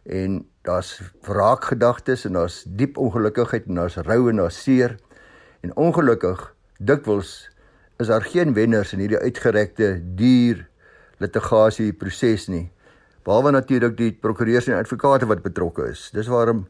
En 0.05 0.45
daar's 0.63 1.01
wraakgedagtes 1.27 2.25
en 2.25 2.33
daar's 2.33 2.63
diep 2.63 2.97
ongelukkigheid 2.97 3.67
en 3.67 3.75
daar's 3.75 3.97
rou 3.97 4.29
en 4.29 4.35
daar's 4.35 4.63
seer. 4.63 4.95
En 5.61 5.75
ongelukkig 5.75 6.55
dikwels 6.79 7.49
is 7.99 8.07
daar 8.07 8.23
geen 8.23 8.53
wenners 8.53 8.93
in 8.93 8.99
hierdie 8.99 9.19
uitgerekte 9.19 9.99
duur 10.15 10.67
litigasie 11.19 11.93
proses 11.93 12.47
nie 12.47 12.71
behalwe 13.25 13.51
natuurlik 13.51 13.97
die 13.97 14.11
prokureurs 14.11 14.67
en 14.69 14.79
advokate 14.79 15.25
wat 15.25 15.43
betrokke 15.43 15.89
is 15.91 16.09
dis 16.13 16.31
waarom 16.31 16.65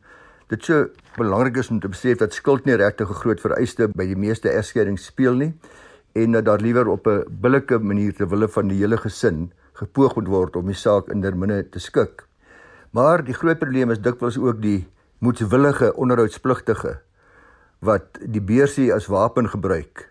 dit 0.50 0.63
so 0.63 0.88
belangrik 1.17 1.57
is 1.57 1.71
om 1.74 1.79
te 1.79 1.89
besef 1.89 2.19
dat 2.21 2.33
skuld 2.33 2.65
nie 2.65 2.75
regtig 2.75 3.09
'n 3.09 3.21
groot 3.24 3.41
vereiste 3.41 3.88
by 3.88 4.05
die 4.05 4.19
meeste 4.27 4.50
egskeidings 4.50 5.05
speel 5.05 5.35
nie 5.35 5.53
en 6.15 6.31
dat 6.31 6.45
daar 6.45 6.62
liewer 6.62 6.88
op 6.88 7.07
'n 7.07 7.24
billike 7.41 7.79
manier 7.79 8.13
ter 8.13 8.29
wille 8.29 8.47
van 8.47 8.67
die 8.67 8.77
hele 8.77 8.97
gesin 8.97 9.51
gepoog 9.74 10.15
moet 10.15 10.27
word 10.27 10.55
om 10.55 10.65
die 10.65 10.75
saak 10.75 11.09
in 11.09 11.21
derminne 11.21 11.69
te 11.69 11.79
skik. 11.79 12.24
Maar 12.91 13.24
die 13.24 13.33
groot 13.33 13.59
probleem 13.59 13.91
is 13.91 14.00
dikwels 14.00 14.38
ook 14.38 14.62
die 14.62 14.88
moedswillige 15.19 15.95
onderhoudspligtige 15.95 17.00
wat 17.79 18.19
die 18.21 18.41
beursie 18.41 18.93
as 18.93 19.07
wapen 19.07 19.50
gebruik 19.50 20.09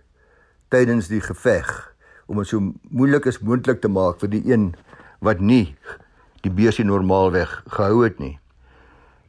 tydens 0.69 1.09
die 1.09 1.21
geveg 1.21 1.95
om 2.27 2.37
dit 2.37 2.47
so 2.47 2.61
moeilik 2.91 3.27
as 3.27 3.41
moontlik 3.41 3.81
te 3.81 3.89
maak 3.89 4.21
vir 4.21 4.29
die 4.29 4.53
een 4.53 4.75
wat 5.21 5.41
nie 5.41 5.77
die 6.45 6.53
beursie 6.53 6.85
normaalweg 6.85 7.63
gehou 7.73 8.05
het 8.05 8.21
nie. 8.21 8.39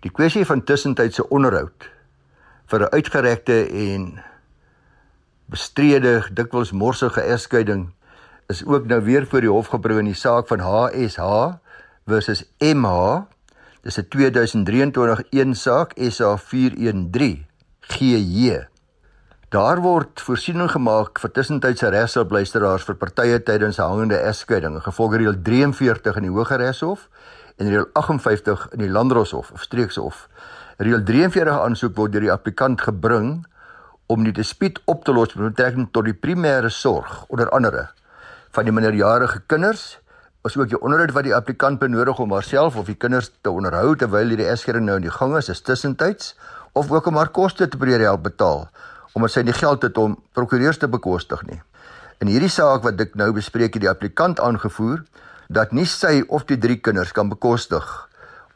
Die 0.04 0.12
kwessie 0.12 0.46
van 0.46 0.64
tussentydse 0.64 1.28
onderhoud 1.34 1.90
vir 2.70 2.82
'n 2.82 2.94
uitgerekte 2.94 3.58
en 3.70 4.24
bestrede 5.46 6.24
dikwels 6.32 6.72
morsige 6.72 7.22
egskeiding 7.22 7.90
is 8.48 8.66
ook 8.66 8.86
nou 8.86 9.02
weer 9.02 9.26
voor 9.26 9.42
die 9.42 9.50
hof 9.50 9.68
gebring 9.68 10.00
in 10.00 10.12
die 10.12 10.22
saak 10.22 10.48
van 10.48 10.60
HSH 10.60 11.58
versus 12.06 12.46
MH. 12.60 13.26
Dis 13.82 13.98
'n 13.98 14.08
2023 14.10 15.24
een 15.30 15.56
saak 15.56 15.94
SA 15.98 16.38
413 16.38 17.46
GJ. 17.80 18.75
Daar 19.56 19.80
word 19.80 20.20
voorsiening 20.20 20.68
gemaak 20.68 21.20
vir 21.22 21.32
tussentydse 21.32 21.88
regshulpluisteraars 21.94 22.84
vir 22.90 22.96
partye 23.00 23.38
tydens 23.48 23.78
hangende 23.80 24.18
egskeiding, 24.28 24.82
gevolg 24.84 25.14
reël 25.16 25.38
43 25.46 26.18
in 26.20 26.26
die 26.26 26.32
Hooggeregshof 26.34 27.06
en 27.64 27.70
reël 27.72 27.86
58 27.96 28.66
in 28.76 28.82
die 28.84 28.90
Landdroshof 28.92 29.54
of 29.56 29.62
Streekshof. 29.64 30.26
Reël 30.84 31.06
43 31.08 31.56
aansoek 31.56 31.94
word 31.96 32.12
deur 32.12 32.26
die 32.26 32.34
applikant 32.34 32.84
gebring 32.84 33.30
om 34.12 34.26
die 34.28 34.34
dispuut 34.36 34.82
op 34.92 35.06
te 35.08 35.16
los 35.16 35.38
met 35.38 35.54
betrekking 35.54 35.88
tot 35.96 36.10
die 36.10 36.18
primêre 36.26 36.72
sorg 36.74 37.22
onder 37.30 37.48
andere 37.56 37.86
van 38.58 38.68
die 38.68 38.74
minderjarige 38.76 39.40
kinders 39.54 39.86
asook 40.44 40.74
die 40.74 40.82
onderhoud 40.82 41.14
wat 41.16 41.30
die 41.30 41.38
applikant 41.38 41.80
benodig 41.80 42.20
om 42.20 42.36
haarself 42.36 42.76
of 42.82 42.92
die 42.92 42.98
kinders 43.06 43.32
te 43.40 43.56
onderhou 43.56 43.94
terwyl 43.96 44.36
hierdie 44.36 44.50
egskeiding 44.52 44.90
nou 44.90 45.00
in 45.00 45.08
die 45.08 45.16
gang 45.16 45.38
is, 45.40 45.48
is 45.48 45.64
tussentyds 45.64 46.34
of 46.76 46.92
ook 46.92 47.08
om 47.08 47.22
haar 47.22 47.32
koste 47.32 47.70
te 47.70 47.80
probeer 47.80 48.04
help 48.04 48.28
betaal 48.28 48.68
omdat 49.16 49.32
sy 49.32 49.46
nie 49.48 49.56
geld 49.56 49.86
het 49.88 49.98
om 49.98 50.18
prokureurs 50.36 50.78
te 50.78 50.90
bekostig 50.92 51.44
nie. 51.48 51.62
In 52.20 52.28
hierdie 52.32 52.52
saak 52.52 52.84
wat 52.84 53.00
ek 53.00 53.16
nou 53.20 53.32
bespreek 53.36 53.76
het 53.76 53.84
die 53.84 53.92
applikant 53.92 54.42
aangevoer 54.44 55.04
dat 55.48 55.72
nie 55.76 55.86
sy 55.88 56.24
of 56.28 56.46
die 56.50 56.60
drie 56.60 56.78
kinders 56.84 57.14
kan 57.16 57.32
bekostig 57.32 57.86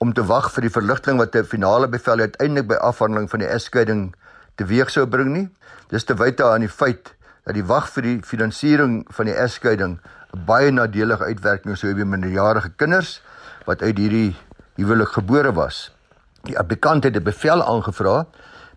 om 0.03 0.11
te 0.15 0.23
wag 0.23 0.49
vir 0.55 0.67
die 0.67 0.73
verligting 0.73 1.19
wat 1.19 1.35
'n 1.35 1.43
finale 1.43 1.87
bevel 1.87 2.19
uiteindelik 2.19 2.67
by 2.67 2.75
afhandeling 2.75 3.29
van 3.29 3.39
die 3.39 3.51
egskeiding 3.51 4.15
teweeg 4.55 4.89
sou 4.89 5.05
bring 5.07 5.31
nie. 5.33 5.47
Dis 5.89 6.03
te 6.03 6.13
wyte 6.13 6.43
aan 6.43 6.61
die 6.61 6.75
feit 6.81 7.15
dat 7.45 7.55
die 7.55 7.65
wag 7.65 7.89
vir 7.89 8.03
die 8.03 8.19
finansiering 8.23 9.05
van 9.09 9.25
die 9.25 9.35
egskeiding 9.35 9.99
'n 10.33 10.45
baie 10.45 10.71
nadelige 10.71 11.23
uitwerking 11.23 11.77
sou 11.77 11.87
hê 11.87 12.01
op 12.01 12.07
minderjarige 12.07 12.71
kinders 12.75 13.21
wat 13.65 13.81
uit 13.81 13.97
hierdie 13.97 14.35
huwelik 14.75 15.09
gebore 15.09 15.53
was. 15.53 15.91
Die 16.43 16.57
applikant 16.57 17.03
het 17.03 17.15
'n 17.15 17.23
bevel 17.23 17.63
aangevra 17.63 18.25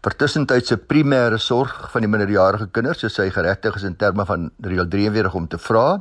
vir 0.02 0.14
tussentydse 0.18 0.75
primêre 0.90 1.37
sorg 1.38 1.85
van 1.92 2.02
die 2.02 2.09
minderjarige 2.11 2.66
kinders, 2.75 3.04
soos 3.04 3.21
hy 3.23 3.28
geregtig 3.30 3.76
is 3.78 3.85
in 3.87 3.94
terme 3.94 4.25
van 4.26 4.49
reël 4.66 4.88
43 4.90 5.35
om 5.38 5.44
te 5.47 5.61
vra. 5.62 6.00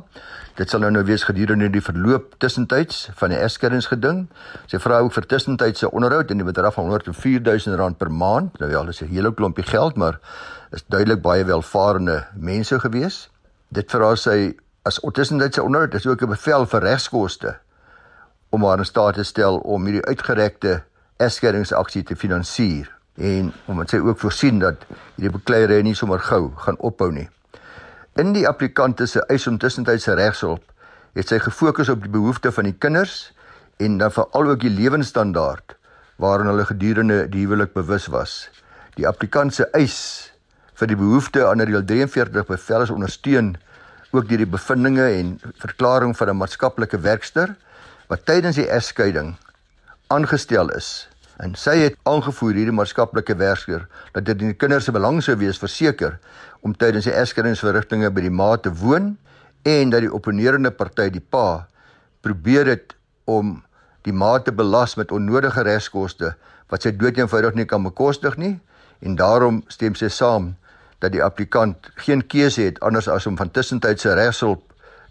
Dit 0.58 0.72
sal 0.72 0.80
nou 0.82 0.88
nou 0.90 1.04
wees 1.06 1.22
gedurende 1.28 1.68
die 1.70 1.82
verloop 1.86 2.32
tussentyds 2.42 3.04
van 3.20 3.30
die 3.30 3.38
eskeringsgeding. 3.38 4.24
Sy 4.72 4.80
vra 4.82 4.98
ook 5.06 5.14
vir 5.14 5.28
tussentydse 5.30 5.90
onderhoud 5.94 6.32
in 6.34 6.42
die 6.42 6.46
bedrag 6.48 6.74
van 6.74 6.90
104000 6.90 7.78
rand 7.78 8.00
per 8.00 8.10
maand. 8.10 8.58
Nou 8.58 8.70
ja, 8.72 8.82
dis 8.82 9.02
'n 9.02 9.12
hele 9.12 9.30
klompie 9.30 9.64
geld, 9.64 9.94
maar 9.96 10.18
is 10.72 10.82
duidelik 10.88 11.22
baie 11.22 11.44
welvarende 11.44 12.26
mense 12.34 12.80
gewees. 12.80 13.30
Dit 13.70 13.90
vra 13.90 14.16
sy 14.16 14.56
as 14.82 14.98
tussentydse 15.12 15.62
onderhoud 15.62 15.94
is 15.94 16.06
ook 16.06 16.22
'n 16.22 16.34
bevel 16.34 16.66
vir 16.66 16.80
regskoste 16.80 17.54
om 18.50 18.64
haar 18.64 18.78
in 18.78 18.84
staat 18.84 19.14
te 19.14 19.22
stel 19.22 19.58
om 19.58 19.84
hierdie 19.84 20.06
uitgerekte 20.06 20.82
eskeringsaksie 21.18 22.02
te 22.02 22.16
finansier 22.16 23.01
en 23.16 23.52
omdat 23.66 23.92
sy 23.92 24.00
ook 24.00 24.18
voorsien 24.18 24.58
dat 24.62 24.86
hierdie 25.16 25.32
bekleierery 25.34 25.82
nie 25.84 25.94
sommer 25.94 26.20
gou 26.20 26.50
gaan 26.64 26.78
ophou 26.78 27.10
nie. 27.12 27.28
In 28.16 28.32
die 28.32 28.46
applikante 28.48 29.06
se 29.06 29.24
eis 29.28 29.46
om 29.46 29.58
tussentydse 29.58 30.14
regshulp 30.16 30.64
het 31.16 31.28
sy 31.28 31.38
gefokus 31.40 31.88
op 31.92 32.02
die 32.04 32.12
behoeftes 32.12 32.54
van 32.56 32.68
die 32.68 32.76
kinders 32.76 33.32
en 33.80 33.98
dan 34.00 34.12
veral 34.12 34.52
ook 34.52 34.64
die 34.64 34.72
lewensstandaard 34.72 35.76
waaraan 36.20 36.52
hulle 36.52 36.64
gedurende 36.68 37.26
die 37.28 37.44
huwelik 37.44 37.72
bewus 37.72 38.06
was. 38.12 38.48
Die 38.96 39.08
applikant 39.08 39.54
se 39.54 39.68
eis 39.76 40.32
vir 40.78 40.88
die 40.92 40.96
behoeftes 40.96 41.44
aan 41.48 41.64
reël 41.64 41.84
43 41.84 42.48
bevel 42.48 42.86
is 42.86 42.92
ondersteun 42.92 43.54
ook 44.12 44.28
deur 44.28 44.44
die 44.44 44.52
bevindinge 44.56 45.08
en 45.18 45.38
verklaring 45.60 46.16
van 46.16 46.28
'n 46.28 46.36
maatskaplike 46.36 47.00
werkster 47.00 47.56
wat 48.08 48.24
tydens 48.26 48.56
die 48.56 48.68
egskeiding 48.68 49.36
aangestel 50.08 50.68
is 50.68 51.08
En 51.42 51.56
sy 51.58 51.74
het 51.80 51.96
aangevoer 52.06 52.54
hierdie 52.54 52.74
maatskaplike 52.74 53.34
werker 53.34 53.88
dat 54.14 54.28
dit 54.28 54.44
in 54.44 54.52
die 54.52 54.58
kinders 54.58 54.86
se 54.86 54.94
belang 54.94 55.18
sou 55.24 55.34
wees 55.40 55.58
verseker 55.58 56.20
om 56.62 56.74
tydens 56.78 57.08
die 57.08 57.14
eskeringsverrigtinge 57.18 58.12
by 58.14 58.22
die 58.22 58.30
ma 58.30 58.52
te 58.62 58.70
woon 58.70 59.16
en 59.66 59.90
dat 59.90 60.04
die 60.04 60.12
opponerende 60.14 60.70
party 60.70 61.08
die 61.10 61.24
pa 61.34 61.66
probeer 62.22 62.70
dit 62.70 62.94
om 63.26 63.56
die 64.06 64.14
ma 64.14 64.36
te 64.38 64.54
belas 64.54 64.94
met 64.98 65.10
onnodige 65.14 65.66
regskoste 65.66 66.34
wat 66.70 66.86
sy 66.86 66.94
dood 66.94 67.18
eenvoudig 67.18 67.58
nie 67.58 67.66
kan 67.66 67.82
bekostig 67.82 68.38
nie. 68.38 68.54
En 69.02 69.18
daarom 69.18 69.62
stem 69.68 69.98
sy 69.98 70.08
saam 70.14 70.52
dat 71.02 71.10
die 71.14 71.22
applikant 71.22 71.90
geen 72.06 72.22
keuse 72.22 72.68
het 72.70 72.78
anders 72.86 73.10
as 73.10 73.26
om 73.26 73.36
van 73.36 73.50
tussentydse 73.50 74.14
regshulp 74.14 74.62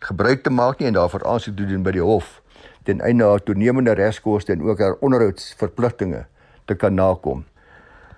gebruik 0.07 0.43
te 0.43 0.49
maak 0.49 0.79
nie 0.79 0.87
en 0.87 0.95
daarvoor 0.95 1.27
aansoek 1.27 1.59
te 1.59 1.67
doen 1.67 1.83
by 1.83 1.93
die 1.99 2.03
hof 2.03 2.39
ten 2.83 3.01
einde 3.01 3.23
haar 3.23 3.43
toenemende 3.43 3.91
regskoste 3.91 4.51
en 4.51 4.63
ook 4.63 4.79
haar 4.79 4.97
onderhoudsverpligtinge 4.99 6.25
te 6.65 6.75
kan 6.75 6.93
nakom. 6.93 7.45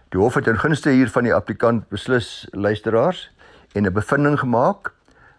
Die 0.09 0.19
hof 0.21 0.33
het 0.33 0.47
in 0.47 0.59
gunste 0.59 0.89
hier 0.89 1.09
van 1.09 1.23
die 1.23 1.33
applikant 1.33 1.89
beslis 1.89 2.47
luisteraars 2.51 3.31
en 3.73 3.85
'n 3.85 3.93
bevinding 3.93 4.39
gemaak, 4.39 4.93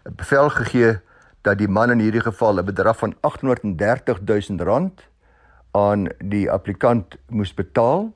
'n 0.05 0.15
bevel 0.15 0.49
gegee 0.49 0.99
dat 1.41 1.57
die 1.57 1.67
man 1.67 1.91
in 1.91 1.99
hierdie 1.99 2.21
geval 2.21 2.59
'n 2.59 2.65
bedrag 2.65 2.97
van 2.97 3.15
830 3.21 4.19
000 4.25 4.63
rand 4.63 5.01
aan 5.71 6.07
die 6.19 6.51
applikant 6.51 7.17
moes 7.29 7.53
betaal. 7.53 8.13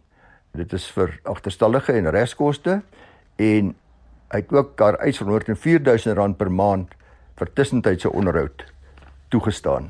Dit 0.52 0.74
is 0.74 0.92
vir 0.92 1.20
agterstallige 1.24 1.94
en 1.94 2.10
regskoste 2.10 2.82
en 3.36 3.76
Hy 4.30 4.44
het 4.44 4.52
ook 4.54 4.78
haar 4.78 5.00
eis 5.02 5.18
van 5.18 5.32
104000 5.34 6.18
rand 6.18 6.38
per 6.38 6.52
maand 6.54 6.92
vir 7.42 7.50
tussentydse 7.58 8.12
onderhoud 8.14 8.62
toegestaan. 9.34 9.90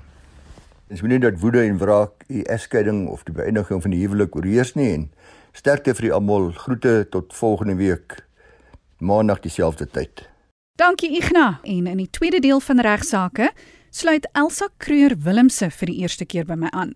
Dis 0.89 1.03
moenie 1.05 1.19
dat 1.21 1.37
woede 1.39 1.61
en 1.61 1.77
wraak 1.77 2.23
u 2.27 2.39
egskeiding 2.41 3.07
of 3.07 3.21
die 3.23 3.33
beëindiging 3.33 3.81
van 3.81 3.91
die 3.93 3.99
huwelik 4.01 4.33
oorheers 4.35 4.71
nie 4.73 4.87
en 4.89 5.03
sterkte 5.53 5.93
vir 5.93 6.15
almal. 6.17 6.47
Groete 6.57 7.05
tot 7.13 7.35
volgende 7.37 7.75
week 7.77 8.15
maandag 8.97 9.43
dieselfde 9.43 9.85
tyd. 9.85 10.25
Dankie 10.81 11.11
Igna 11.19 11.59
en 11.61 11.87
in 11.87 12.01
die 12.01 12.09
tweede 12.09 12.39
deel 12.41 12.59
van 12.59 12.81
regsaake 12.81 13.51
sluit 13.93 14.25
Elsa 14.33 14.71
Kreur 14.81 15.13
Willemse 15.21 15.69
vir 15.69 15.93
die 15.93 15.99
eerste 16.01 16.25
keer 16.25 16.49
by 16.49 16.57
my 16.57 16.73
aan. 16.73 16.95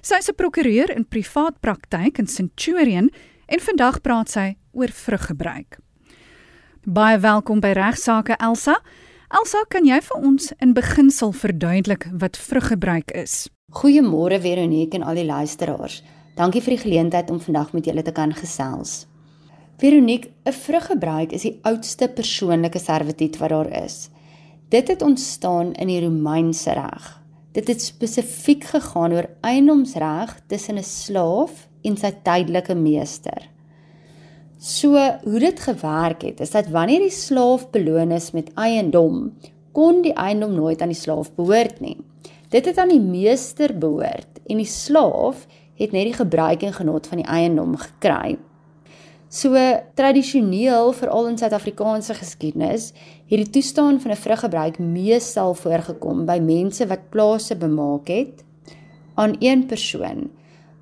Sy 0.00 0.24
is 0.24 0.30
'n 0.30 0.40
prokureur 0.40 0.88
in 0.96 1.04
privaat 1.04 1.60
praktyk 1.60 2.18
in 2.18 2.26
Centurion 2.26 3.10
en 3.46 3.60
vandag 3.60 4.00
praat 4.00 4.30
sy 4.30 4.56
oor 4.72 4.88
vruggebruik. 4.88 5.78
Baie 6.84 7.18
welkom 7.18 7.60
by 7.60 7.72
regsaake 7.76 8.36
Elsa. 8.38 8.80
Elsa, 9.34 9.64
kan 9.66 9.82
jy 9.82 9.96
vir 9.98 10.26
ons 10.28 10.52
in 10.62 10.76
beginsel 10.76 11.32
verduidelik 11.34 12.04
wat 12.22 12.36
vruggebruik 12.38 13.08
is? 13.18 13.48
Goeiemôre 13.74 14.36
Veronique 14.38 14.94
en 14.94 15.02
al 15.02 15.18
die 15.18 15.24
luisteraars. 15.26 15.96
Dankie 16.38 16.60
vir 16.62 16.76
die 16.76 16.82
geleentheid 16.84 17.32
om 17.34 17.40
vandag 17.42 17.72
met 17.74 17.88
julle 17.90 18.04
te 18.06 18.14
kan 18.14 18.30
gesels. 18.30 19.08
Veronique, 19.82 20.30
'n 20.46 20.52
vruggebruik 20.52 21.32
is 21.32 21.42
die 21.42 21.58
oudste 21.64 22.08
persoonlike 22.08 22.78
servituut 22.78 23.36
wat 23.40 23.50
daar 23.50 23.70
is. 23.82 24.08
Dit 24.70 24.86
het 24.88 25.02
ontstaan 25.02 25.72
in 25.72 25.88
die 25.88 26.00
Romeinse 26.00 26.70
reg. 26.70 27.20
Dit 27.52 27.66
het 27.68 27.82
spesifiek 27.82 28.64
gegaan 28.64 29.12
oor 29.12 29.28
eiendomsreg 29.42 30.46
tussen 30.46 30.78
'n 30.78 30.84
slaaf 30.84 31.68
en 31.82 31.96
sy 31.96 32.12
tydelike 32.22 32.74
meester. 32.74 33.53
So, 34.58 34.94
hoe 35.22 35.38
dit 35.38 35.60
gewerk 35.60 36.22
het, 36.22 36.40
is 36.40 36.50
dat 36.50 36.68
wanneer 36.72 37.00
die 37.00 37.10
slaaf 37.10 37.70
beloon 37.70 38.10
is 38.10 38.30
met 38.30 38.52
eiendom, 38.54 39.32
kon 39.72 40.02
die 40.02 40.14
eiendom 40.14 40.54
nooit 40.54 40.80
aan 40.80 40.92
die 40.94 40.98
slaaf 40.98 41.32
behoort 41.34 41.80
nie. 41.80 41.98
Dit 42.48 42.64
het 42.64 42.78
aan 42.78 42.92
die 42.94 43.02
meester 43.02 43.78
behoort 43.78 44.40
en 44.46 44.60
die 44.62 44.68
slaaf 44.68 45.46
het 45.74 45.92
net 45.92 46.06
die 46.06 46.16
gebruik 46.16 46.62
en 46.62 46.72
genot 46.72 47.06
van 47.10 47.22
die 47.22 47.26
eiendom 47.26 47.74
gekry. 47.76 48.36
So 49.34 49.58
tradisioneel 49.98 50.92
veral 50.94 51.26
in 51.32 51.38
Suid-Afrikaanse 51.40 52.14
geskiedenis 52.14 52.92
het 53.26 53.40
die 53.40 53.50
toestaan 53.50 53.98
van 54.00 54.10
'n 54.10 54.22
vruggebruik 54.22 54.78
meestal 54.78 55.54
voorgekom 55.54 56.24
by 56.26 56.38
mense 56.38 56.86
wat 56.86 57.10
plase 57.10 57.56
bemaak 57.56 58.08
het 58.08 58.44
aan 59.14 59.34
een 59.38 59.66
persoon, 59.66 60.30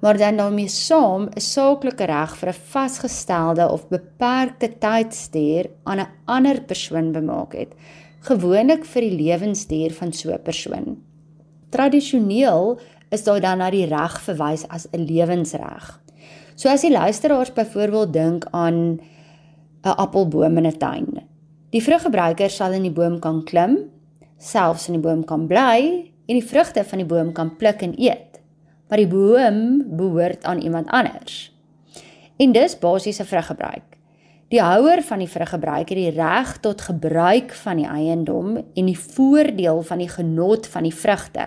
maar 0.02 0.18
dan 0.18 0.37
daarmee 0.37 0.68
saam 0.68 1.28
'n 1.30 1.40
saaklike 1.40 2.04
reg 2.04 2.37
vir 2.37 2.49
'n 2.49 2.62
vasgestelde 2.75 3.71
of 3.71 3.88
beperkte 3.88 4.68
tydsduur 4.78 5.71
aan 5.85 6.00
'n 6.00 6.12
ander 6.25 6.61
persoon 6.61 7.12
bemaak 7.12 7.52
het, 7.52 7.73
gewoonlik 8.21 8.85
vir 8.85 9.02
die 9.02 9.16
lewensduur 9.23 9.92
van 9.92 10.12
so 10.12 10.32
'n 10.32 10.42
persoon. 10.42 11.02
Tradisioneel 11.71 12.78
is 13.11 13.25
daar 13.25 13.40
dan 13.40 13.59
na 13.59 13.71
die 13.71 13.87
reg 13.87 14.21
verwys 14.21 14.68
as 14.68 14.87
'n 14.92 15.04
lewensreg. 15.04 16.00
So 16.54 16.68
as 16.68 16.80
die 16.80 16.92
luisteraars 16.92 17.52
byvoorbeeld 17.52 18.12
dink 18.12 18.47
aan 18.50 19.00
'n 19.82 19.97
appelboom 19.97 20.56
in 20.56 20.66
'n 20.66 20.78
tuin. 20.78 21.23
Die 21.71 21.82
vruggebruiker 21.82 22.50
sal 22.50 22.73
in 22.73 22.82
die 22.82 22.92
boom 22.92 23.18
kan 23.18 23.44
klim, 23.44 23.78
selfs 24.38 24.88
in 24.88 25.00
die 25.00 25.02
boom 25.02 25.25
kan 25.25 25.47
bly 25.47 26.11
en 26.26 26.35
die 26.35 26.44
vrugte 26.44 26.85
van 26.85 26.99
die 26.99 27.06
boom 27.06 27.32
kan 27.32 27.56
pluk 27.56 27.82
en 27.82 27.94
eet. 27.97 28.41
Maar 28.92 29.00
die 29.00 29.08
boom 29.08 29.82
behoort 29.96 30.44
aan 30.44 30.61
iemand 30.61 30.90
anders. 30.90 31.52
En 32.37 32.52
dis 32.52 32.78
basiese 32.78 33.25
vruggebruik. 33.25 33.96
Die 34.49 34.61
houer 34.61 35.00
van 35.02 35.18
die 35.18 35.28
vruggebruik 35.28 35.88
het 35.88 35.99
die 35.99 36.11
reg 36.11 36.58
tot 36.61 36.80
gebruik 36.80 37.54
van 37.56 37.80
die 37.80 37.87
eiendom 37.87 38.58
en 38.61 38.90
die 38.90 38.99
voordeel 38.99 39.80
van 39.82 40.02
die 40.04 40.08
genot 40.12 40.68
van 40.68 40.85
die 40.85 40.92
vrugte 40.94 41.46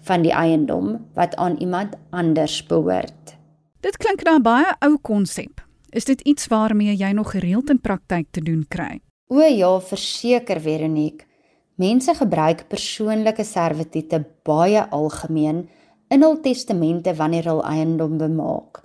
van 0.00 0.26
die 0.26 0.32
eiendom 0.34 0.96
wat 1.14 1.36
aan 1.36 1.54
iemand 1.62 1.94
anders 2.10 2.66
behoort. 2.66 3.36
Dit 3.80 3.96
klink 3.96 4.24
na 4.24 4.34
'n 4.34 4.42
baie 4.42 4.74
ou 4.78 4.98
konsep. 5.02 5.62
Is 5.90 6.04
dit 6.04 6.20
iets 6.20 6.46
waarmee 6.46 6.96
jy 6.96 7.12
nog 7.12 7.30
gereeld 7.30 7.70
in 7.70 7.80
praktyk 7.80 8.26
te 8.30 8.40
doen 8.40 8.64
kry? 8.68 9.00
O 9.28 9.40
ja, 9.40 9.80
verseker 9.80 10.60
Veronique. 10.60 11.26
Mense 11.74 12.14
gebruik 12.14 12.68
persoonlike 12.68 13.44
servitute 13.44 14.24
baie 14.42 14.90
algemeen 14.90 15.68
in 16.12 16.24
hul 16.24 16.38
testamente 16.44 17.14
wanneer 17.16 17.48
hulle 17.48 17.64
eiendom 17.64 18.18
bemaak. 18.20 18.82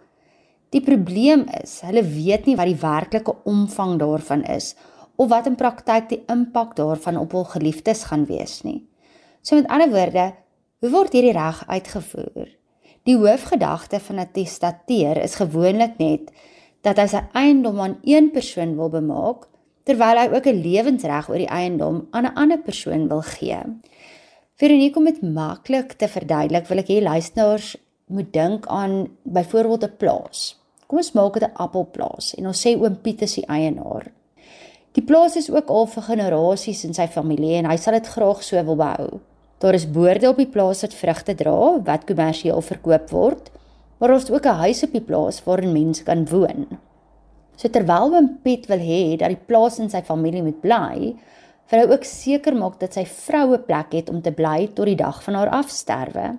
Die 0.76 0.84
probleem 0.84 1.46
is, 1.62 1.82
hulle 1.88 2.04
weet 2.04 2.48
nie 2.48 2.56
wat 2.60 2.70
die 2.70 2.82
werklike 2.82 3.36
omvang 3.48 3.98
daarvan 4.02 4.44
is 4.52 4.76
of 5.18 5.32
wat 5.32 5.48
in 5.50 5.58
praktyk 5.58 6.10
die 6.12 6.22
impak 6.32 6.76
daarvan 6.78 7.18
op 7.20 7.34
hul 7.36 7.48
geliefdes 7.50 8.06
gaan 8.10 8.28
wees 8.30 8.62
nie. 8.64 8.84
So 9.42 9.56
met 9.56 9.70
ander 9.74 9.90
woorde, 9.92 10.32
hoe 10.84 10.92
word 10.94 11.16
hierdie 11.16 11.34
reg 11.34 11.64
uitgevoer? 11.68 12.52
Die 13.08 13.16
hoofgedagte 13.18 14.00
van 14.00 14.20
'n 14.20 14.32
testateur 14.34 15.18
is 15.24 15.40
gewoonlik 15.40 15.98
net 15.98 16.32
dat 16.84 16.98
hy 16.98 17.08
sy 17.08 17.22
eiendom 17.34 17.80
aan 17.80 17.98
een 18.04 18.32
persoon 18.32 18.76
wil 18.76 18.90
bemaak 18.90 19.48
terwyl 19.88 20.20
hy 20.20 20.28
ook 20.36 20.46
'n 20.46 20.62
lewensreg 20.62 21.30
oor 21.30 21.38
die 21.40 21.54
eiendom 21.62 22.08
aan 22.12 22.26
'n 22.26 22.36
ander 22.36 22.60
persoon 22.60 23.08
wil 23.08 23.22
gee. 23.22 23.60
Veronique 24.58 24.98
om 24.98 25.06
dit 25.06 25.20
maklik 25.22 25.92
te 26.02 26.08
verduidelik, 26.10 26.66
wil 26.66 26.80
ek 26.82 26.88
hê 26.90 26.96
luisteraars 27.06 27.76
moet 28.10 28.32
dink 28.34 28.64
aan 28.74 29.04
byvoorbeeld 29.22 29.84
'n 29.86 29.98
plaas. 30.02 30.40
Kom 30.90 30.98
ons 30.98 31.12
maak 31.14 31.34
dit 31.34 31.44
'n 31.44 31.54
appelplaas 31.54 32.34
en 32.38 32.48
ons 32.48 32.62
sê 32.66 32.74
oom 32.74 32.96
Piet 33.02 33.22
is 33.22 33.36
die 33.36 33.46
eienaar. 33.46 34.10
Die 34.94 35.04
plaas 35.04 35.36
is 35.36 35.52
ook 35.52 35.70
al 35.70 35.86
vir 35.86 36.04
generasies 36.04 36.84
in 36.84 36.94
sy 36.94 37.08
familie 37.08 37.56
en 37.58 37.70
hy 37.70 37.78
sal 37.78 37.94
dit 37.94 38.08
graag 38.08 38.44
so 38.44 38.64
wil 38.64 38.76
behou. 38.76 39.20
Daar 39.60 39.74
is 39.74 39.92
boorde 39.92 40.30
op 40.30 40.38
die 40.38 40.50
plaas 40.50 40.82
wat 40.82 40.94
vrugte 40.94 41.36
dra 41.36 41.80
wat 41.84 42.06
kommersieel 42.06 42.62
verkoop 42.62 43.10
word, 43.10 43.52
maar 44.00 44.12
ons 44.12 44.24
het 44.24 44.32
ook 44.32 44.46
'n 44.46 44.62
huis 44.66 44.84
op 44.84 44.92
die 44.92 45.06
plaas 45.06 45.44
waarin 45.44 45.72
mense 45.72 46.04
kan 46.04 46.26
woon. 46.26 46.68
So 47.56 47.68
terwyl 47.68 48.16
oom 48.16 48.40
Piet 48.44 48.66
wil 48.66 48.80
hê 48.80 49.18
dat 49.18 49.30
die 49.30 49.46
plaas 49.46 49.80
in 49.80 49.90
sy 49.90 50.02
familie 50.02 50.44
moet 50.44 50.62
bly, 50.62 51.16
wil 51.70 51.82
hy 51.82 51.88
ook 51.92 52.06
seker 52.08 52.56
maak 52.56 52.80
dat 52.80 52.96
sy 52.96 53.04
vroue 53.06 53.60
plek 53.68 53.92
het 53.98 54.10
om 54.10 54.22
te 54.24 54.32
bly 54.32 54.70
tot 54.76 54.88
die 54.88 55.00
dag 55.00 55.20
van 55.24 55.36
haar 55.40 55.52
afsterwe. 55.60 56.38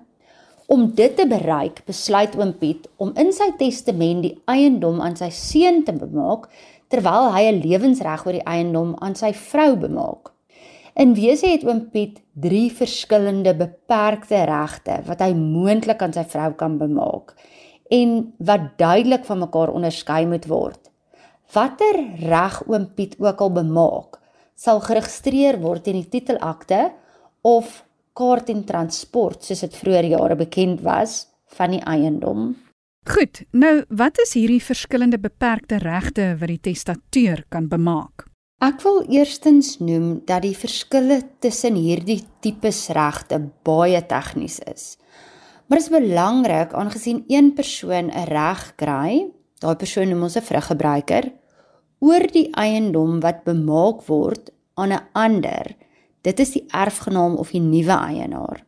Om 0.69 0.91
dit 0.97 1.15
te 1.17 1.25
bereik, 1.25 1.81
besluit 1.85 2.35
oom 2.37 2.53
Piet 2.57 2.85
om 3.01 3.13
in 3.17 3.31
sy 3.33 3.51
testament 3.57 4.21
die 4.25 4.35
eiendom 4.49 5.01
aan 5.01 5.17
sy 5.17 5.29
seun 5.33 5.83
te 5.85 5.95
bemaak 5.97 6.49
terwyl 6.89 7.31
hy 7.33 7.45
'n 7.49 7.61
lewensreg 7.61 8.25
oor 8.25 8.37
die 8.37 8.45
eiendom 8.45 8.95
aan 9.01 9.15
sy 9.15 9.33
vrou 9.33 9.75
bemaak. 9.77 10.33
In 10.95 11.13
wese 11.13 11.47
het 11.47 11.63
oom 11.63 11.89
Piet 11.89 12.21
drie 12.33 12.69
verskillende 12.73 13.53
beperkte 13.55 14.43
regte 14.45 15.01
wat 15.05 15.21
hy 15.21 15.33
moontlik 15.33 16.01
aan 16.01 16.13
sy 16.13 16.23
vrou 16.23 16.53
kan 16.53 16.77
bemaak 16.77 17.35
en 17.89 18.33
wat 18.37 18.77
duidelik 18.77 19.25
van 19.25 19.39
mekaar 19.39 19.71
onderskei 19.73 20.25
moet 20.25 20.45
word. 20.45 20.89
Watter 21.53 21.97
reg 22.21 22.61
oom 22.67 22.85
Piet 22.95 23.15
ook 23.17 23.41
al 23.41 23.51
bemaak, 23.51 24.19
sal 24.59 24.81
geregistreer 24.83 25.59
word 25.63 25.87
in 25.87 26.01
die 26.01 26.09
titelakte 26.11 26.89
of 27.47 27.83
kaart 28.19 28.49
en 28.51 28.65
transport 28.67 29.45
soos 29.47 29.63
dit 29.63 29.77
vroeër 29.81 30.11
jare 30.15 30.35
bekend 30.39 30.81
was 30.83 31.21
van 31.55 31.77
die 31.77 31.83
eiendom. 31.87 32.51
Goed, 33.09 33.45
nou 33.55 33.85
wat 34.01 34.19
is 34.21 34.35
hierdie 34.35 34.61
verskillende 34.61 35.17
beperkte 35.21 35.79
regte 35.81 36.33
wat 36.41 36.51
die 36.51 36.59
testateur 36.69 37.45
kan 37.49 37.69
bemaak? 37.71 38.27
Ek 38.59 38.81
wil 38.83 39.05
eerstens 39.07 39.77
noem 39.79 40.19
dat 40.27 40.43
die 40.43 40.55
verskille 40.57 41.21
tussen 41.39 41.79
hierdie 41.79 42.19
tipes 42.43 42.89
regte 42.91 43.39
baie 43.63 44.01
tegnies 44.03 44.59
is. 44.67 44.97
Maar 45.69 45.79
dit 45.79 45.87
is 45.87 45.93
belangrik 45.93 46.73
aangesien 46.75 47.23
een 47.31 47.53
persoon 47.55 48.11
'n 48.11 48.27
reg 48.27 48.75
kry, 48.75 49.31
daai 49.63 49.75
persoon 49.75 50.09
noem 50.09 50.23
ons 50.23 50.35
'n 50.35 50.41
vruggebruiker, 50.41 51.31
oor 51.99 52.25
die 52.31 52.47
eiendom 52.55 53.19
wat 53.23 53.43
bemaak 53.43 54.05
word 54.07 54.51
aan 54.75 54.91
'n 54.93 55.07
ander. 55.13 55.75
Dit 56.21 56.39
is 56.39 56.51
die 56.51 56.65
erfgenaam 56.67 57.35
of 57.35 57.51
die 57.51 57.61
nuwe 57.61 57.95
eienaar. 57.95 58.63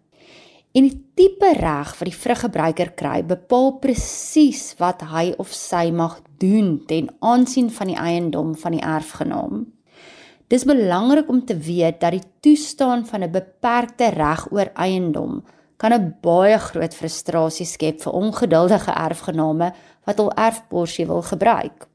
En 0.72 0.88
die 0.88 1.04
tipe 1.16 1.52
reg 1.60 1.92
wat 2.00 2.08
die 2.08 2.16
vruggebruiker 2.16 2.92
kry, 2.96 3.24
bepaal 3.28 3.74
presies 3.84 4.76
wat 4.80 5.02
hy 5.02 5.34
of 5.38 5.52
sy 5.52 5.92
mag 5.92 6.22
doen 6.40 6.80
ten 6.88 7.10
aansien 7.20 7.70
van 7.70 7.88
die 7.88 7.98
eiendom 8.00 8.56
van 8.56 8.72
die 8.72 8.84
erfgenaam. 8.84 9.66
Dis 10.48 10.64
belangrik 10.68 11.30
om 11.30 11.46
te 11.46 11.58
weet 11.58 12.00
dat 12.00 12.12
die 12.12 12.24
toestaan 12.40 13.06
van 13.06 13.24
'n 13.24 13.32
beperkte 13.32 14.10
reg 14.16 14.48
oor 14.52 14.72
eiendom 14.76 15.44
kan 15.78 15.94
'n 15.94 16.18
baie 16.22 16.58
groot 16.58 16.94
frustrasie 16.94 17.66
skep 17.66 18.02
vir 18.02 18.14
ongeduldige 18.14 18.92
erfgename 18.92 19.74
wat 20.06 20.18
hul 20.18 20.32
erfporsie 20.32 21.06
wil 21.06 21.22
gebruik. 21.22 21.91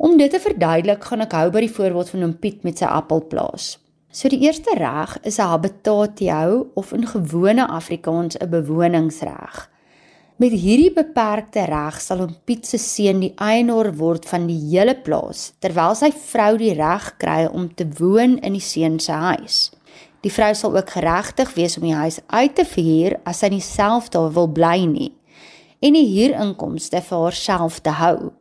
Om 0.00 0.16
dit 0.16 0.30
te 0.32 0.38
verduidelik, 0.40 1.02
gaan 1.04 1.20
ek 1.20 1.34
hou 1.36 1.48
by 1.52 1.60
die 1.60 1.74
voorbeeld 1.76 2.08
van 2.08 2.22
oom 2.24 2.30
Piet 2.40 2.62
met 2.64 2.80
sy 2.80 2.86
appelplaas. 2.88 3.74
So 4.08 4.30
die 4.32 4.38
eerste 4.46 4.72
reg 4.78 5.18
is 5.28 5.36
'n 5.38 5.50
habitatio 5.52 6.70
of 6.74 6.92
in 6.96 7.04
gewone 7.06 7.66
Afrikaans 7.68 8.38
'n 8.40 8.48
bewoningsreg. 8.48 9.68
Met 10.38 10.52
hierdie 10.52 10.92
beperkte 10.92 11.66
reg 11.68 12.00
sal 12.00 12.18
hom 12.18 12.34
Piet 12.46 12.66
se 12.66 12.78
seun 12.78 13.20
die 13.20 13.34
eienaar 13.36 13.92
word 13.96 14.24
van 14.24 14.46
die 14.46 14.70
hele 14.70 14.94
plaas 14.94 15.52
terwyl 15.60 15.94
sy 15.94 16.10
vrou 16.10 16.56
die 16.56 16.74
reg 16.74 17.14
kry 17.18 17.44
om 17.52 17.74
te 17.74 17.86
woon 17.98 18.38
in 18.38 18.52
die 18.52 18.66
seun 18.72 18.98
se 18.98 19.12
huis. 19.12 19.70
Die 20.22 20.32
vrou 20.32 20.54
sal 20.54 20.76
ook 20.76 20.90
geregtig 20.90 21.54
wees 21.54 21.76
om 21.76 21.82
die 21.82 21.94
huis 21.94 22.20
uit 22.26 22.54
te 22.54 22.64
verhuur 22.64 23.20
as 23.24 23.38
sy 23.38 23.48
nie 23.48 23.60
self 23.60 24.08
daar 24.08 24.32
wil 24.32 24.48
bly 24.48 24.86
nie 24.86 25.12
en 25.82 25.92
die 25.92 26.08
huurinkomste 26.08 27.00
vir 27.00 27.18
haarself 27.18 27.80
te 27.80 27.90
hou. 27.90 28.32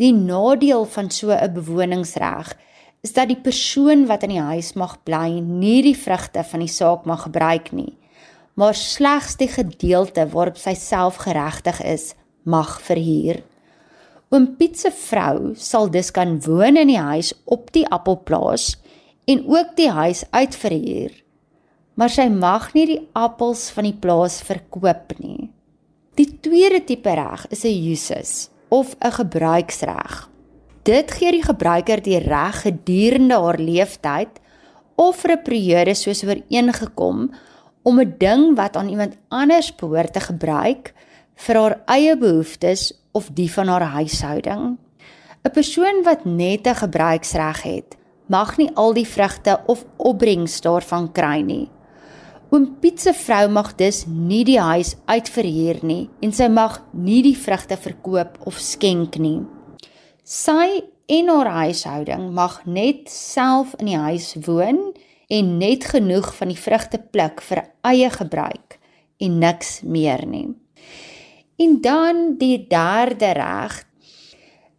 Die 0.00 0.14
nadeel 0.16 0.86
van 0.88 1.10
so 1.12 1.28
'n 1.28 1.52
bewoningsreg 1.52 2.56
is 3.04 3.12
dat 3.12 3.28
die 3.28 3.40
persoon 3.40 4.06
wat 4.06 4.22
in 4.22 4.32
die 4.32 4.40
huis 4.40 4.72
mag 4.72 5.02
bly 5.04 5.40
nie 5.40 5.82
die 5.82 5.96
vrugte 5.96 6.44
van 6.44 6.60
die 6.60 6.72
saak 6.72 7.04
mag 7.04 7.22
gebruik 7.22 7.72
nie, 7.72 7.98
maar 8.54 8.74
slegs 8.74 9.36
die 9.36 9.48
gedeelte 9.48 10.24
waarop 10.32 10.56
sy 10.56 10.74
self 10.74 11.16
geregtig 11.16 11.82
is, 11.82 12.14
mag 12.44 12.80
verhuur. 12.80 13.42
Oom 14.30 14.56
Piet 14.56 14.78
se 14.78 14.90
vrou 14.90 15.54
sal 15.54 15.90
dus 15.90 16.10
kan 16.10 16.40
woon 16.40 16.76
in 16.76 16.88
die 16.88 16.98
huis 16.98 17.34
op 17.44 17.72
die 17.72 17.84
appelplaas 17.88 18.78
en 19.26 19.44
ook 19.46 19.76
die 19.76 19.90
huis 19.90 20.24
uitverhuur. 20.30 21.12
Maar 21.94 22.08
sy 22.08 22.28
mag 22.28 22.72
nie 22.72 22.86
die 22.86 23.08
appels 23.12 23.70
van 23.70 23.84
die 23.84 23.98
plaas 24.00 24.40
verkoop 24.40 25.12
nie. 25.18 25.50
Die 26.14 26.40
tweede 26.40 26.84
tipe 26.84 27.14
reg 27.14 27.46
is 27.50 27.64
'n 27.64 27.92
usus 27.92 28.48
of 28.70 28.96
'n 28.98 29.12
gebruiksreg. 29.12 30.28
Dit 30.82 31.10
gee 31.10 31.30
die 31.30 31.44
gebruiker 31.44 32.02
die 32.02 32.18
reg 32.18 32.62
gedurende 32.62 33.36
haar 33.36 33.58
lewenstyd 33.58 34.40
of 34.96 35.16
vir 35.16 35.32
'n 35.32 35.42
periode 35.42 35.94
soos 35.94 36.24
ooreengekom 36.24 37.30
om 37.82 38.00
'n 38.00 38.14
ding 38.18 38.56
wat 38.56 38.76
aan 38.76 38.88
iemand 38.88 39.16
anders 39.28 39.74
behoort 39.74 40.12
te 40.12 40.20
gebruik 40.20 40.94
vir 41.34 41.56
haar 41.56 41.80
eie 41.86 42.16
behoeftes 42.16 42.92
of 43.12 43.28
die 43.34 43.50
van 43.52 43.68
haar 43.68 43.88
huishouding. 43.96 44.78
'n 45.44 45.50
Persoon 45.52 46.02
wat 46.04 46.24
net 46.24 46.66
'n 46.66 46.74
gebruiksreg 46.74 47.62
het, 47.62 47.96
mag 48.26 48.56
nie 48.56 48.70
al 48.74 48.92
die 48.92 49.06
vrugte 49.06 49.60
of 49.66 49.84
opbrengs 49.96 50.60
daarvan 50.60 51.12
kry 51.12 51.40
nie. 51.40 51.68
Oom 52.50 52.64
Piet 52.82 52.98
se 52.98 53.12
vrou 53.14 53.44
mag 53.54 53.76
dus 53.78 54.00
nie 54.10 54.42
die 54.42 54.58
huis 54.58 54.96
uitverhuur 55.06 55.84
nie 55.86 56.08
en 56.18 56.32
sy 56.34 56.48
mag 56.50 56.80
nie 56.90 57.20
die 57.22 57.36
vrugte 57.38 57.76
verkoop 57.78 58.40
of 58.50 58.58
skenk 58.58 59.20
nie. 59.22 59.44
Sy 60.26 60.80
en 61.14 61.30
haar 61.30 61.50
huishouding 61.60 62.24
mag 62.34 62.56
net 62.66 63.06
self 63.14 63.76
in 63.78 63.92
die 63.92 64.00
huis 64.02 64.32
woon 64.48 64.82
en 65.30 65.54
net 65.62 65.86
genoeg 65.92 66.32
van 66.40 66.50
die 66.50 66.58
vrugte 66.58 66.98
pluk 66.98 67.38
vir 67.46 67.62
eie 67.86 68.10
gebruik 68.18 68.80
en 69.22 69.38
niks 69.38 69.72
meer 69.86 70.26
nie. 70.26 70.48
En 71.62 71.78
dan 71.86 72.34
die 72.42 72.66
derde 72.66 73.30
reg, 73.38 73.84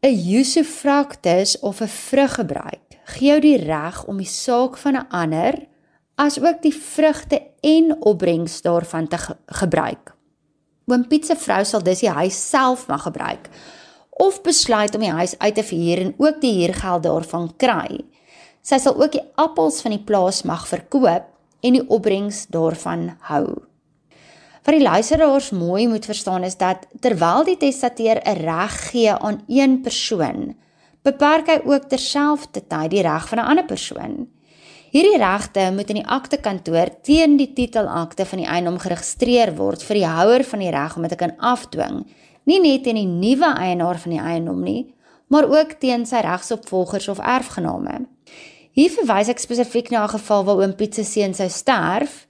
'n 0.03 0.15
usufructus 0.41 1.60
of 1.60 1.79
'n 1.79 1.88
vruggebruik 1.88 2.99
gee 3.15 3.29
jou 3.31 3.39
die 3.39 3.57
reg 3.57 4.05
om 4.07 4.17
die 4.17 4.27
saak 4.27 4.77
van 4.77 4.95
'n 4.95 5.07
ander 5.10 5.70
as 6.21 6.38
ook 6.38 6.62
die 6.62 6.73
vrugte 6.75 7.41
en 7.65 7.95
opbrengs 7.99 8.62
daarvan 8.62 9.07
te 9.07 9.17
ge 9.17 9.36
gebruik. 9.45 10.13
Oom 10.86 11.07
Piet 11.07 11.25
se 11.25 11.36
vrou 11.36 11.63
sal 11.65 11.84
dus 11.84 12.03
die 12.03 12.13
huis 12.13 12.38
self 12.49 12.88
mag 12.88 13.07
gebruik 13.07 13.49
of 14.21 14.41
besluit 14.45 14.93
om 14.95 15.01
die 15.01 15.13
huis 15.13 15.34
uit 15.39 15.55
te 15.55 15.63
verhuur 15.65 16.01
en 16.03 16.13
ook 16.17 16.41
die 16.41 16.53
huurgeld 16.60 17.03
daarvan 17.03 17.47
kry. 17.57 18.03
Sy 18.62 18.77
sal 18.77 18.99
ook 19.01 19.15
die 19.15 19.23
appels 19.41 19.79
van 19.81 19.95
die 19.95 20.03
plaas 20.05 20.43
mag 20.45 20.67
verkoop 20.69 21.25
en 21.65 21.77
die 21.77 21.86
opbrengs 21.89 22.43
daarvan 22.53 23.15
hou. 23.31 23.45
Wat 24.62 24.75
die 24.75 24.84
luisteraars 24.84 25.49
mooi 25.57 25.88
moet 25.89 26.05
verstaan 26.05 26.45
is 26.45 26.57
dat 26.57 26.86
terwyl 27.01 27.47
die 27.47 27.57
testateur 27.57 28.21
'n 28.21 28.38
reg 28.45 28.75
gee 28.91 29.13
aan 29.13 29.41
een 29.47 29.81
persoon, 29.81 30.53
beperk 31.01 31.47
hy 31.47 31.60
ook 31.65 31.89
terselfdertyd 31.89 32.91
die 32.91 33.01
reg 33.01 33.27
van 33.27 33.39
'n 33.39 33.49
ander 33.49 33.65
persoon. 33.65 34.29
Hierdie 34.91 35.17
regte 35.17 35.69
moet 35.71 35.89
in 35.89 36.01
die 36.01 36.08
aktekantoor 36.08 36.89
teen 37.01 37.38
die 37.39 37.54
titelakte 37.56 38.25
van 38.27 38.41
die 38.41 38.47
eiendom 38.47 38.80
geregistreer 38.82 39.54
word 39.56 39.84
vir 39.88 40.01
die 40.01 40.08
houer 40.08 40.43
van 40.43 40.60
die 40.60 40.71
reg 40.73 40.97
om 40.97 41.08
dit 41.08 41.13
te 41.15 41.19
kan 41.21 41.38
afdwing 41.39 42.01
nie 42.49 42.60
net 42.60 42.84
teen 42.84 42.99
die 42.99 43.08
nuwe 43.08 43.54
eienaar 43.56 43.99
van 44.01 44.15
die 44.15 44.21
eiendom 44.21 44.62
nie, 44.65 44.82
maar 45.32 45.47
ook 45.47 45.77
teen 45.80 46.04
sy 46.10 46.23
regsopvolgers 46.25 47.08
of 47.13 47.21
erfgename. 47.23 48.01
Hier 48.75 48.91
verwys 48.91 49.30
ek 49.32 49.39
spesifiek 49.39 49.91
na 49.91 50.04
'n 50.04 50.15
geval 50.17 50.43
waar 50.43 50.60
oom 50.63 50.75
Piet 50.75 50.95
se 50.95 51.04
seun 51.04 51.34
sou 51.34 51.49
sterf 51.49 52.27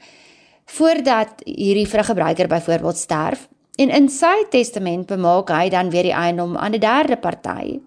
voordat 0.65 1.41
hierdie 1.45 1.87
vruggebruiker 1.87 2.47
byvoorbeeld 2.47 2.97
sterf 2.97 3.47
en 3.77 3.89
in 3.89 4.09
sy 4.09 4.45
testament 4.49 5.07
bemaak 5.07 5.49
hy 5.49 5.69
dan 5.69 5.89
weer 5.89 6.03
die 6.03 6.13
eiendom 6.13 6.57
aan 6.57 6.73
'n 6.73 6.79
derde 6.79 7.17
party. 7.17 7.79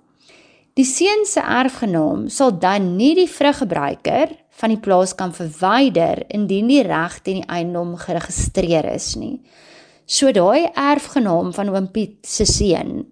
Die 0.75 0.85
seun 0.85 1.25
se 1.27 1.41
erfgenaam 1.41 2.29
sal 2.29 2.59
dan 2.59 2.97
nie 2.97 3.15
die 3.15 3.29
vruggebruiker 3.31 4.29
van 4.61 4.69
die 4.69 4.81
plaas 4.81 5.15
kan 5.15 5.33
verwyder 5.35 6.25
indien 6.29 6.69
die 6.71 6.83
reg 6.83 7.19
teen 7.23 7.43
die 7.43 7.49
eiendom 7.49 7.97
geregistreer 7.97 8.87
is 8.95 9.15
nie. 9.17 9.41
So 10.07 10.33
daai 10.33 10.71
erfgenaam 10.75 11.53
van 11.53 11.69
oom 11.73 11.91
Piet 11.91 12.27
se 12.27 12.45
seun 12.45 13.05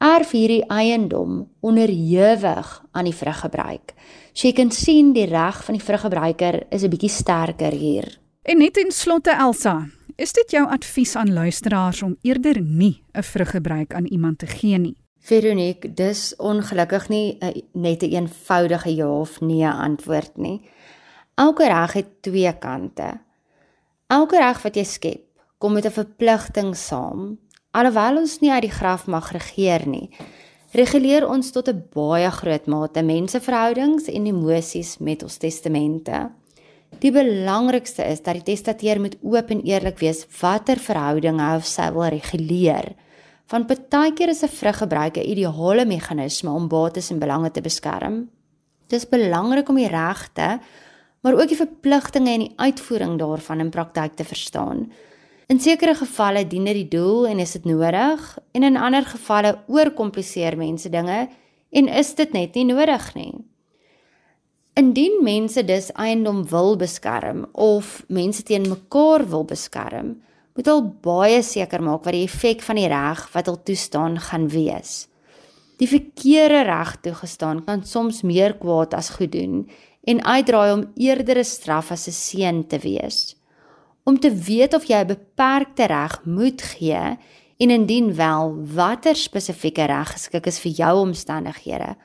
erf 0.00 0.30
hierdie 0.32 0.62
eiendom 0.72 1.42
onderhewig 1.60 2.68
aan 2.96 3.04
die 3.04 3.14
vruggebruik. 3.14 3.92
So 4.32 4.48
jy 4.48 4.54
kan 4.56 4.70
sien 4.72 5.12
die 5.12 5.26
reg 5.28 5.60
van 5.66 5.76
die 5.76 5.84
vruggebruiker 5.84 6.62
is 6.72 6.82
'n 6.82 6.90
bietjie 6.90 7.12
sterker 7.12 7.72
hier. 7.72 8.18
En 8.42 8.58
net 8.58 8.76
in 8.76 8.90
slotte 8.90 9.30
Elsa, 9.30 9.88
is 10.16 10.32
dit 10.32 10.50
jou 10.50 10.66
advies 10.66 11.16
aan 11.16 11.32
luisteraars 11.32 12.02
om 12.02 12.16
eerder 12.22 12.60
nie 12.60 13.02
'n 13.12 13.22
vruggebruik 13.22 13.94
aan 13.94 14.06
iemand 14.06 14.38
te 14.38 14.46
gee 14.46 14.78
nie? 14.78 14.96
Veronique, 15.18 15.94
dis 15.94 16.34
ongelukkig 16.36 17.08
nie 17.08 17.38
net 17.72 18.02
'n 18.02 18.04
een 18.04 18.12
eenvoudige 18.12 18.94
ja 18.94 19.08
of 19.20 19.40
nee 19.40 19.66
antwoord 19.66 20.36
nie. 20.36 20.60
Elke 21.34 21.66
reg 21.66 21.92
het 21.92 22.22
twee 22.22 22.58
kante. 22.58 23.20
Elke 24.06 24.38
reg 24.38 24.62
wat 24.62 24.76
jy 24.76 24.84
skep 24.84 25.26
kom 25.58 25.72
met 25.72 25.84
'n 25.86 25.90
verpligting 25.90 26.76
saam. 26.76 27.38
Alhoewel 27.70 28.16
ons 28.16 28.40
nie 28.40 28.50
uit 28.50 28.62
die 28.62 28.76
graf 28.80 29.06
mag 29.06 29.30
regeer 29.32 29.86
nie, 29.86 30.10
reguleer 30.72 31.28
ons 31.28 31.50
tot 31.50 31.68
'n 31.68 31.84
baie 31.94 32.30
groot 32.30 32.66
mate 32.66 33.02
menseverhoudings 33.02 34.08
en 34.08 34.26
emosies 34.26 34.98
met 34.98 35.22
ons 35.22 35.36
testamente. 35.36 36.30
Die 36.98 37.12
belangrikste 37.12 38.02
is 38.04 38.22
dat 38.22 38.34
die 38.34 38.42
testateur 38.42 39.00
moet 39.00 39.16
oop 39.22 39.50
en 39.50 39.62
eerlik 39.62 39.98
wees 39.98 40.26
watter 40.40 40.76
verhoudinge 40.76 41.42
hy 41.42 41.56
of 41.56 41.66
sy 41.66 41.92
wil 41.92 42.08
reguleer. 42.10 42.94
Van 43.46 43.66
partykeer 43.66 44.28
is 44.28 44.42
'n 44.42 44.48
vruggebruik 44.48 45.16
'n 45.16 45.30
ideale 45.30 45.84
meganisme 45.84 46.50
om 46.50 46.68
bates 46.68 47.10
en 47.10 47.18
belange 47.18 47.50
te 47.50 47.60
beskerm. 47.60 48.30
Dit 48.88 49.02
is 49.02 49.08
belangrik 49.08 49.68
om 49.68 49.76
die 49.76 49.88
regte, 49.88 50.60
maar 51.20 51.36
ook 51.36 51.48
die 51.48 51.58
verpligtinge 51.58 52.32
en 52.32 52.44
die 52.46 52.52
uitvoering 52.56 53.18
daarvan 53.18 53.60
in 53.60 53.70
praktyk 53.70 54.16
te 54.16 54.24
verstaan. 54.24 54.88
In 55.50 55.60
sekere 55.60 55.94
gevalle 55.98 56.46
dien 56.46 56.64
dit 56.64 56.74
die 56.74 56.88
doel 56.88 57.26
en 57.28 57.38
is 57.42 57.52
dit 57.58 57.64
nodig 57.66 58.38
en 58.52 58.62
in 58.62 58.76
ander 58.76 59.04
gevalle 59.04 59.56
oorkompliseer 59.66 60.56
mense 60.56 60.88
dinge 60.88 61.28
en 61.70 61.88
is 61.88 62.14
dit 62.14 62.32
net 62.32 62.54
nie 62.54 62.64
nodig 62.68 63.14
nie. 63.14 63.32
Indien 64.78 65.18
mense 65.26 65.64
dus 65.66 65.90
eiendom 65.98 66.44
wil 66.48 66.76
beskerm 66.78 67.44
of 67.52 68.04
mense 68.08 68.42
teen 68.46 68.68
mekaar 68.70 69.26
wil 69.28 69.44
beskerm, 69.44 70.14
moet 70.54 70.70
hulle 70.70 70.92
baie 71.02 71.42
seker 71.42 71.82
maak 71.82 72.06
wat 72.06 72.14
die 72.14 72.24
effek 72.28 72.62
van 72.62 72.78
die 72.78 72.88
reg 72.90 73.26
wat 73.34 73.50
hulle 73.50 73.64
toestaan 73.66 74.18
gaan 74.30 74.46
wees. 74.54 75.08
Die 75.82 75.88
verkeerde 75.88 76.62
reg 76.68 76.94
toegestaan 77.02 77.64
kan 77.66 77.82
soms 77.88 78.22
meer 78.22 78.54
kwaad 78.60 78.94
as 78.94 79.10
goed 79.16 79.32
doen 79.32 79.64
en 80.04 80.24
uitdraai 80.24 80.72
om 80.72 80.92
eerder 80.96 81.38
'n 81.38 81.44
straf 81.44 81.90
as 81.90 82.06
'n 82.08 82.12
seën 82.12 82.66
te 82.66 82.78
wees 82.78 83.40
om 84.10 84.18
te 84.18 84.30
weet 84.34 84.74
of 84.74 84.84
jy 84.88 85.00
'n 85.02 85.12
beperkte 85.14 85.86
reg 85.86 86.20
moet 86.24 86.62
gee 86.62 87.18
en 87.62 87.70
indien 87.70 88.14
wel 88.14 88.54
watter 88.74 89.16
spesifieke 89.16 89.84
reg 89.84 90.12
geskik 90.12 90.46
is 90.46 90.58
vir 90.58 90.72
jou 90.72 90.94
omstandighede. 91.00 91.96